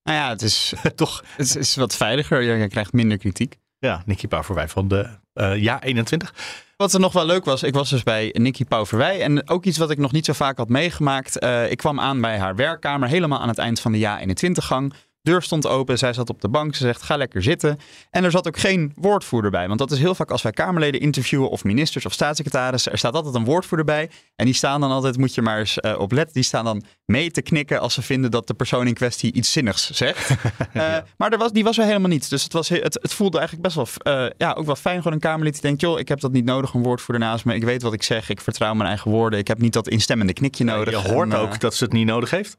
[0.04, 2.42] Nou ja, het is toch het is wat veiliger.
[2.42, 3.58] Je krijgt minder kritiek.
[3.80, 6.34] Ja, Nicky Pauverwij van de uh, Ja 21.
[6.78, 9.22] Wat er nog wel leuk was, ik was dus bij Nicky Pauverwij.
[9.22, 11.44] En ook iets wat ik nog niet zo vaak had meegemaakt.
[11.44, 14.66] Uh, ik kwam aan bij haar werkkamer, helemaal aan het eind van de Ja 21
[14.66, 14.94] gang
[15.28, 15.98] deur stond open.
[15.98, 16.76] Zij zat op de bank.
[16.76, 17.80] Ze zegt: ga lekker zitten.
[18.10, 19.68] En er zat ook geen woordvoerder bij.
[19.68, 22.92] Want dat is heel vaak als wij Kamerleden interviewen of ministers of staatssecretarissen.
[22.92, 24.10] Er staat altijd een woordvoerder bij.
[24.36, 26.84] En die staan dan altijd, moet je maar eens uh, op letten, die staan dan
[27.06, 30.30] mee te knikken als ze vinden dat de persoon in kwestie iets zinnigs zegt.
[30.30, 30.36] uh,
[31.18, 32.30] maar er was, die was er helemaal niet.
[32.30, 34.98] Dus het, was, het, het voelde eigenlijk best wel, uh, ja, ook wel fijn.
[34.98, 37.56] Gewoon een Kamerlid die denkt: joh, ik heb dat niet nodig, een woordvoerder naast me.
[37.56, 38.30] Ik weet wat ik zeg.
[38.30, 39.40] Ik vertrouw mijn eigen woorden.
[39.40, 40.94] Ik heb niet dat instemmende knikje nodig.
[40.94, 42.58] Ja, je hoort en, ook dat ze het niet nodig heeft.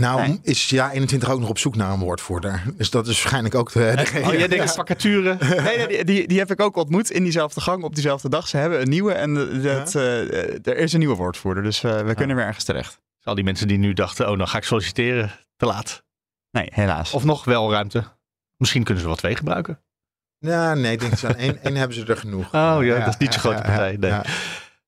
[0.00, 0.38] Nou, nee.
[0.42, 2.62] is ja 21 ook nog op zoek naar een woordvoerder.
[2.76, 3.92] Dus dat is waarschijnlijk ook de.
[3.96, 4.72] de oh, jij denkt ja.
[4.72, 5.36] vacature?
[5.64, 8.48] nee, die, die, die, heb ik ook ontmoet in diezelfde gang op diezelfde dag.
[8.48, 10.00] Ze hebben een nieuwe en dat, ja?
[10.00, 11.62] uh, er is een nieuwe woordvoerder.
[11.62, 13.00] Dus uh, we kunnen weer ergens terecht.
[13.16, 16.04] Dus al die mensen die nu dachten: oh, dan ga ik solliciteren, te laat.
[16.50, 17.12] Nee, helaas.
[17.12, 18.04] Of nog wel ruimte.
[18.56, 19.80] Misschien kunnen ze wel twee gebruiken.
[20.38, 22.54] Ja, nee, ik denk dat één, één hebben ze er genoeg.
[22.54, 23.96] Oh ja, dat is niet zo'n grote partij.
[23.96, 24.20] Nee.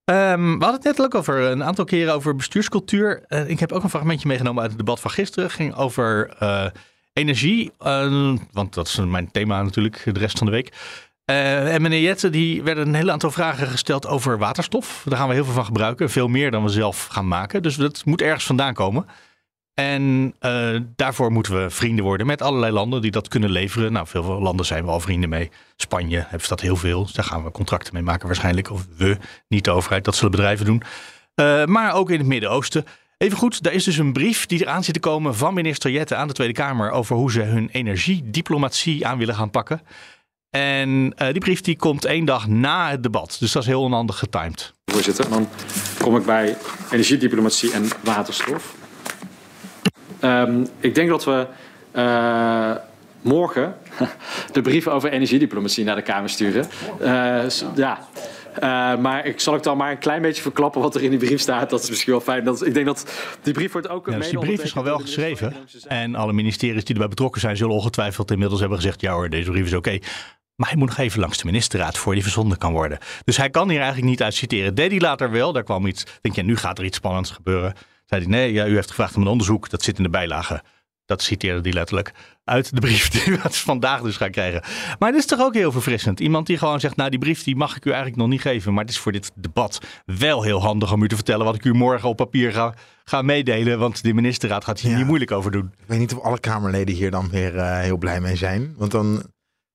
[0.04, 3.24] Ehm, we hadden het net ook over een aantal keren over bestuurscultuur.
[3.28, 5.44] Eh, ik heb ook een fragmentje meegenomen uit het debat van gisteren.
[5.44, 6.66] Het ging over eh,
[7.12, 10.72] energie, eh, want dat is mijn thema natuurlijk de rest van de week.
[11.24, 15.02] En meneer Jette, die werden een heel aantal vragen gesteld over waterstof.
[15.08, 17.62] Daar gaan we heel veel van gebruiken, veel meer dan we zelf gaan maken.
[17.62, 19.06] Dus dat moet ergens vandaan komen.
[19.74, 23.92] En eh, daarvoor moeten we vrienden worden met allerlei landen die dat kunnen leveren.
[23.92, 25.50] Nou, veel landen zijn we al vrienden mee.
[25.76, 27.08] Spanje heeft dat heel veel.
[27.12, 28.70] Daar gaan we contracten mee maken waarschijnlijk.
[28.70, 29.16] Of we,
[29.48, 30.82] niet de overheid, dat zullen bedrijven doen.
[31.34, 32.84] Eh, maar ook in het Midden-Oosten.
[33.18, 36.14] Even goed, daar is dus een brief die eraan zit te komen van minister Jette
[36.14, 39.82] aan de Tweede Kamer over hoe ze hun energiediplomatie aan willen gaan pakken.
[40.50, 43.36] En eh, die brief die komt één dag na het debat.
[43.40, 44.72] Dus dat is heel onhandig getimed.
[44.84, 45.48] Voorzitter, dan
[45.98, 46.56] kom ik bij
[46.90, 48.81] energiediplomatie en waterstof.
[50.24, 51.46] Um, ik denk dat we
[51.96, 52.72] uh,
[53.20, 53.74] morgen
[54.52, 56.66] de brief over energiediplomatie naar de Kamer sturen.
[57.00, 58.06] Uh, ja.
[58.54, 61.18] Uh, maar ik zal ik dan maar een klein beetje verklappen wat er in die
[61.18, 61.70] brief staat.
[61.70, 62.44] Dat is misschien wel fijn.
[62.44, 63.12] Dat, ik denk dat
[63.42, 64.06] die brief wordt ook.
[64.10, 65.54] Ja, dus die brief is gewoon wel geschreven.
[65.88, 69.50] En alle ministeries die erbij betrokken zijn, zullen ongetwijfeld inmiddels hebben gezegd: ja hoor, deze
[69.50, 69.88] brief is oké.
[69.88, 70.02] Okay.
[70.56, 72.98] Maar hij moet nog even langs de ministerraad voor die verzonden kan worden.
[73.24, 74.74] Dus hij kan hier eigenlijk niet uit citeren.
[74.74, 75.52] Deed hij later wel.
[75.52, 76.04] Daar kwam iets.
[76.20, 77.74] Denk je, nu gaat er iets spannends gebeuren.
[78.12, 79.70] Zei hij, nee, ja, u heeft gevraagd om een onderzoek.
[79.70, 80.62] Dat zit in de bijlage.
[81.04, 82.12] Dat citeerde hij letterlijk
[82.44, 84.62] uit de brief die we vandaag dus gaan krijgen.
[84.98, 86.20] Maar het is toch ook heel verfrissend.
[86.20, 88.72] Iemand die gewoon zegt, nou die brief die mag ik u eigenlijk nog niet geven.
[88.72, 91.64] Maar het is voor dit debat wel heel handig om u te vertellen wat ik
[91.64, 93.78] u morgen op papier ga, ga meedelen.
[93.78, 94.96] Want de ministerraad gaat hier ja.
[94.96, 95.72] niet moeilijk over doen.
[95.78, 98.74] Ik weet niet of alle Kamerleden hier dan weer uh, heel blij mee zijn.
[98.76, 99.22] Want dan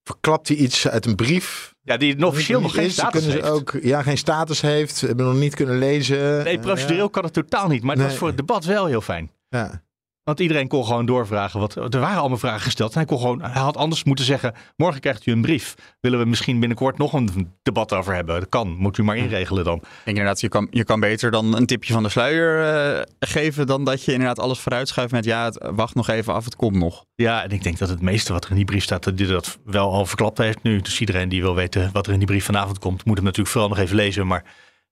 [0.02, 1.74] verklapt hij iets uit een brief.
[1.88, 3.44] Ja, die nog officieel nog geen status heeft.
[3.44, 5.00] Ze ook, ja, geen status heeft.
[5.00, 6.44] Hebben nog niet kunnen lezen.
[6.44, 7.82] Nee, procedureel kan het totaal niet.
[7.82, 8.08] Maar het Nee.
[8.08, 9.30] was voor het debat wel heel fijn.
[9.48, 9.82] Ja.
[10.28, 11.60] Want iedereen kon gewoon doorvragen.
[11.60, 12.92] Wat, er waren allemaal vragen gesteld.
[12.92, 15.74] En hij, kon gewoon, hij had anders moeten zeggen: Morgen krijgt u een brief.
[16.00, 18.40] Willen we misschien binnenkort nog een debat over hebben?
[18.40, 18.76] Dat kan.
[18.78, 19.76] Moet u maar inregelen dan.
[19.76, 23.02] Ik denk inderdaad, je kan, je kan beter dan een tipje van de sluier eh,
[23.20, 23.66] geven.
[23.66, 25.24] dan dat je inderdaad alles vooruitschuift met.
[25.24, 27.04] ja, het, wacht nog even af, het komt nog.
[27.14, 29.04] Ja, en ik denk dat het meeste wat er in die brief staat.
[29.04, 30.80] dat dat wel al verklapt heeft nu.
[30.80, 33.04] Dus iedereen die wil weten wat er in die brief vanavond komt.
[33.04, 34.26] moet hem natuurlijk vooral nog even lezen.
[34.26, 34.44] Maar.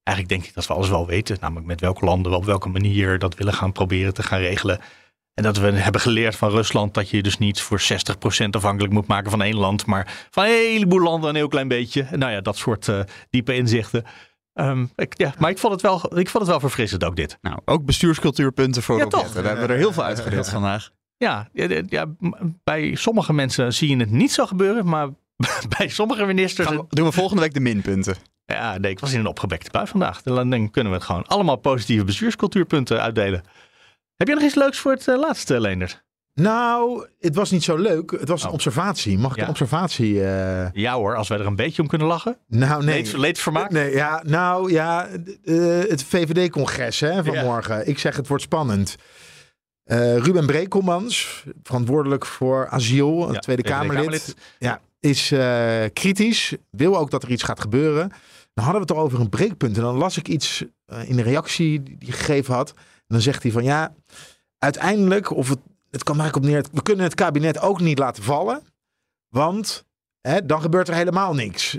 [0.02, 1.36] Eigenlijk denk ik dat we alles wel weten.
[1.40, 4.80] Namelijk met welke landen we op welke manier dat willen gaan proberen te gaan regelen.
[5.36, 7.84] En dat we hebben geleerd van Rusland dat je dus niet voor 60%
[8.50, 12.06] afhankelijk moet maken van één land, maar van een heleboel landen een heel klein beetje.
[12.10, 14.04] Nou ja, dat soort uh, diepe inzichten.
[14.54, 17.38] Um, ik, ja, maar ik vond, het wel, ik vond het wel verfrissend ook dit.
[17.40, 19.32] Nou, ook bestuurscultuurpunten voor Ja, Rob toch?
[19.32, 20.90] Daar hebben we er heel veel uitgedeeld vandaag.
[21.16, 22.06] Ja, ja, ja,
[22.64, 25.08] bij sommige mensen zie je het niet zo gebeuren, maar
[25.78, 26.68] bij sommige ministers...
[26.68, 28.16] Gaan we- doen we volgende week de minpunten.
[28.46, 30.22] Ja, nee, ik was in een opgebekte bui vandaag.
[30.22, 33.42] Dan kunnen we het gewoon allemaal positieve bestuurscultuurpunten uitdelen.
[34.16, 36.04] Heb je nog iets leuks voor het uh, laatste, Leendert?
[36.34, 38.10] Nou, het was niet zo leuk.
[38.10, 39.18] Het was een observatie.
[39.18, 39.42] Mag ik Ja.
[39.42, 40.12] een observatie?
[40.14, 42.38] uh, Ja hoor, als wij er een beetje om kunnen lachen.
[42.48, 43.02] Nou, nee.
[43.02, 43.70] Leed, leedvermaak?
[43.70, 45.08] Nee, ja, nou ja,
[45.44, 47.42] uh, het VVD-congres hè, van Ja.
[47.42, 47.88] morgen.
[47.88, 48.96] Ik zeg het wordt spannend.
[49.86, 55.32] Uh, Ruben Brekelmans, verantwoordelijk voor asiel, Ja, Tweede Kamerlid, ja, is
[55.92, 56.54] kritisch.
[56.70, 58.08] Wil ook dat er iets gaat gebeuren.
[58.54, 59.76] Dan hadden we het al over een breekpunt.
[59.76, 60.64] En dan las ik iets
[61.04, 62.74] in de reactie die gegeven had.
[63.06, 63.94] Dan zegt hij van ja,
[64.58, 66.64] uiteindelijk, of het, het kan eigenlijk op neer.
[66.72, 68.62] We kunnen het kabinet ook niet laten vallen.
[69.28, 69.84] Want
[70.20, 71.72] hè, dan gebeurt er helemaal niks.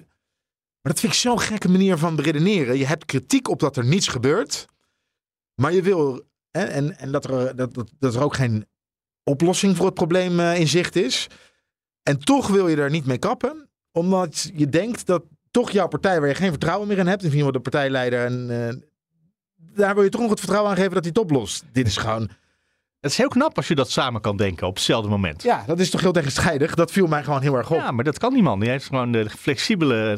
[0.81, 2.77] Maar dat vind ik zo'n gekke manier van beredeneren.
[2.77, 4.67] Je hebt kritiek op dat er niets gebeurt.
[5.55, 6.25] Maar je wil.
[6.51, 8.65] Hè, en en dat, er, dat, dat, er ook geen
[9.23, 11.27] oplossing voor het probleem uh, in zicht is.
[12.03, 13.69] En toch wil je er niet mee kappen.
[13.91, 17.23] Omdat je denkt dat toch jouw partij, waar je geen vertrouwen meer in hebt.
[17.23, 18.25] In ieder geval de partijleider.
[18.25, 18.86] En, uh,
[19.77, 21.63] daar wil je toch nog het vertrouwen aan geven dat hij het oplost.
[21.71, 22.29] Dit is gewoon.
[22.99, 25.43] Het is heel knap als je dat samen kan denken op hetzelfde moment.
[25.43, 26.75] Ja, dat is toch heel tegenstrijdig.
[26.75, 27.77] Dat viel mij gewoon heel erg op.
[27.77, 28.59] Ja, maar dat kan die man.
[28.59, 30.17] Die heeft gewoon de flexibele,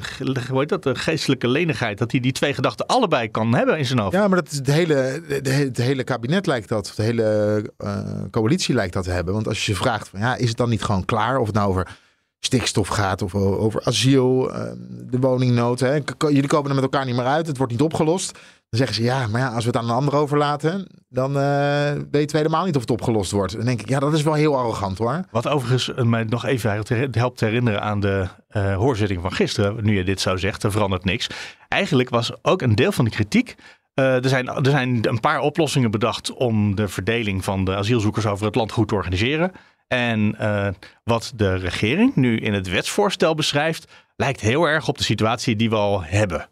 [0.50, 1.98] hoe heet dat, de geestelijke lenigheid.
[1.98, 4.14] Dat hij die twee gedachten allebei kan hebben in zijn hoofd.
[4.14, 6.94] Ja, maar dat is het, hele, de, het hele kabinet lijkt dat.
[6.96, 8.00] De hele uh,
[8.32, 9.34] coalitie lijkt dat te hebben.
[9.34, 11.38] Want als je ze vraagt, van, ja, is het dan niet gewoon klaar?
[11.40, 11.98] Of het nou over
[12.40, 14.72] stikstof gaat of over asiel, uh,
[15.10, 15.80] de woningnood.
[15.80, 16.00] Hè?
[16.18, 17.48] Jullie komen er met elkaar niet meer uit.
[17.48, 18.40] Het wordt niet opgelost.
[18.70, 21.92] Dan zeggen ze, ja, maar ja, als we het aan een ander overlaten, dan uh,
[22.12, 23.56] weten we helemaal niet of het opgelost wordt.
[23.56, 25.26] Dan denk ik, ja, dat is wel heel arrogant hoor.
[25.32, 29.84] Wat overigens uh, mij nog even helpt herinneren aan de uh, hoorzitting van gisteren.
[29.84, 31.30] Nu je dit zo zegt, er verandert niks.
[31.68, 33.56] Eigenlijk was ook een deel van de kritiek.
[33.94, 38.46] Er, zijn, er zijn een paar oplossingen bedacht om de verdeling van de asielzoekers over
[38.46, 39.52] het land goed te organiseren.
[39.88, 40.36] En
[41.04, 45.70] wat de regering nu in het wetsvoorstel beschrijft, lijkt heel erg op de situatie die
[45.70, 46.50] we al hebben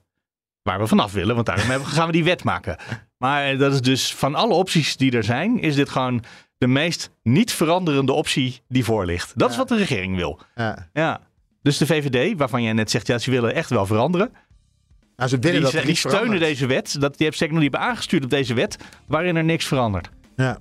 [0.68, 2.78] waar we vanaf willen, want daarom gaan we die wet maken.
[3.18, 6.24] Maar dat is dus van alle opties die er zijn, is dit gewoon
[6.57, 9.32] de meest niet veranderende optie die voor ligt.
[9.36, 10.39] Dat is wat de regering wil.
[10.55, 10.89] Ja.
[10.93, 11.22] Ja.
[11.61, 14.32] Dus de VVD, waarvan jij net zegt, ja, ze willen echt wel veranderen.
[15.15, 16.41] Nou, ze willen die dat die steunen verandert.
[16.41, 16.86] deze wet.
[16.99, 20.09] Dat, die hebben zeker nog niet hebben aangestuurd op deze wet, waarin er niks verandert.
[20.36, 20.57] Ja.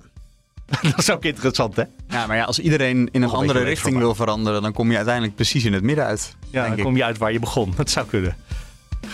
[0.81, 1.83] dat is ook interessant, hè?
[2.09, 5.35] Ja, maar ja, als iedereen in een andere richting wil veranderen, dan kom je uiteindelijk
[5.35, 6.35] precies in het midden uit.
[6.39, 6.83] Ja, denk dan ik.
[6.83, 7.73] kom je uit waar je begon.
[7.75, 8.35] Dat zou kunnen.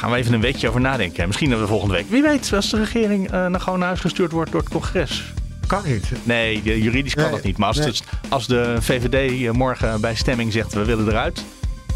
[0.04, 1.28] Gaan we even een weekje over nadenken.
[1.28, 2.06] Misschien dat we volgende week.
[2.10, 5.24] Wie weet, als de regering eh naar gewoon naar huis gestuurd wordt door het congres.
[5.68, 6.12] Kan niet.
[6.24, 7.58] Nee, juridisch kan Nee, dat niet.
[7.58, 7.94] Maar als, nee.
[8.30, 11.44] als de VVD morgen bij stemming zegt we willen eruit,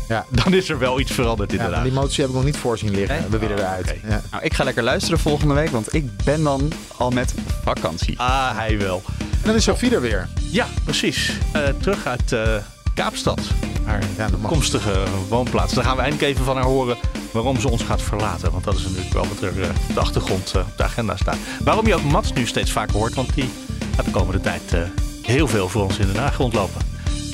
[0.07, 0.25] Ja.
[0.43, 1.83] dan is er wel iets veranderd Ja, inderdaad.
[1.83, 3.19] die motie heb ik nog niet voorzien liggen.
[3.19, 3.29] Nee?
[3.29, 3.95] We willen Oh, eruit.
[4.07, 4.21] Ja.
[4.31, 7.33] Nou, ik ga lekker luisteren volgende week, want ik ben dan al met
[7.63, 8.19] vakantie.
[8.19, 9.01] Ah, hij wel.
[9.19, 10.27] En dan is Sophie er weer.
[10.51, 11.31] Ja, precies.
[11.51, 12.55] Eh, terug uit eh,
[12.97, 13.41] Kaapstad.
[13.83, 15.73] Haar Ja, toekomstige woonplaats.
[15.73, 16.97] Dan gaan we eindelijk even van haar horen
[17.31, 18.51] waarom ze ons gaat verlaten.
[18.51, 21.17] Want dat is natuurlijk wel wat er eh, op de achtergrond eh, op de agenda
[21.17, 21.37] staat.
[21.63, 23.13] Waarom je ook Mats nu steeds vaker hoort.
[23.13, 23.49] Want die
[23.95, 24.81] gaat de komende tijd eh,
[25.21, 26.81] heel veel voor ons in Den Haag rondlopen.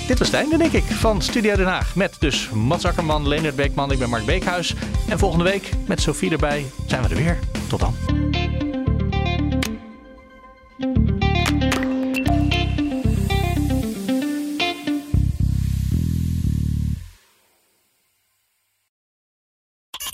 [0.08, 1.96] Dit was het einde, denk ik, van Studio Den Haag.
[1.96, 4.74] Met dus Mats Akkerman, Leonard Beekman, ik ben Mark Beekhuis.
[5.10, 7.40] En volgende week, met Sophie erbij, zijn we er weer.
[7.68, 7.96] Tot dan.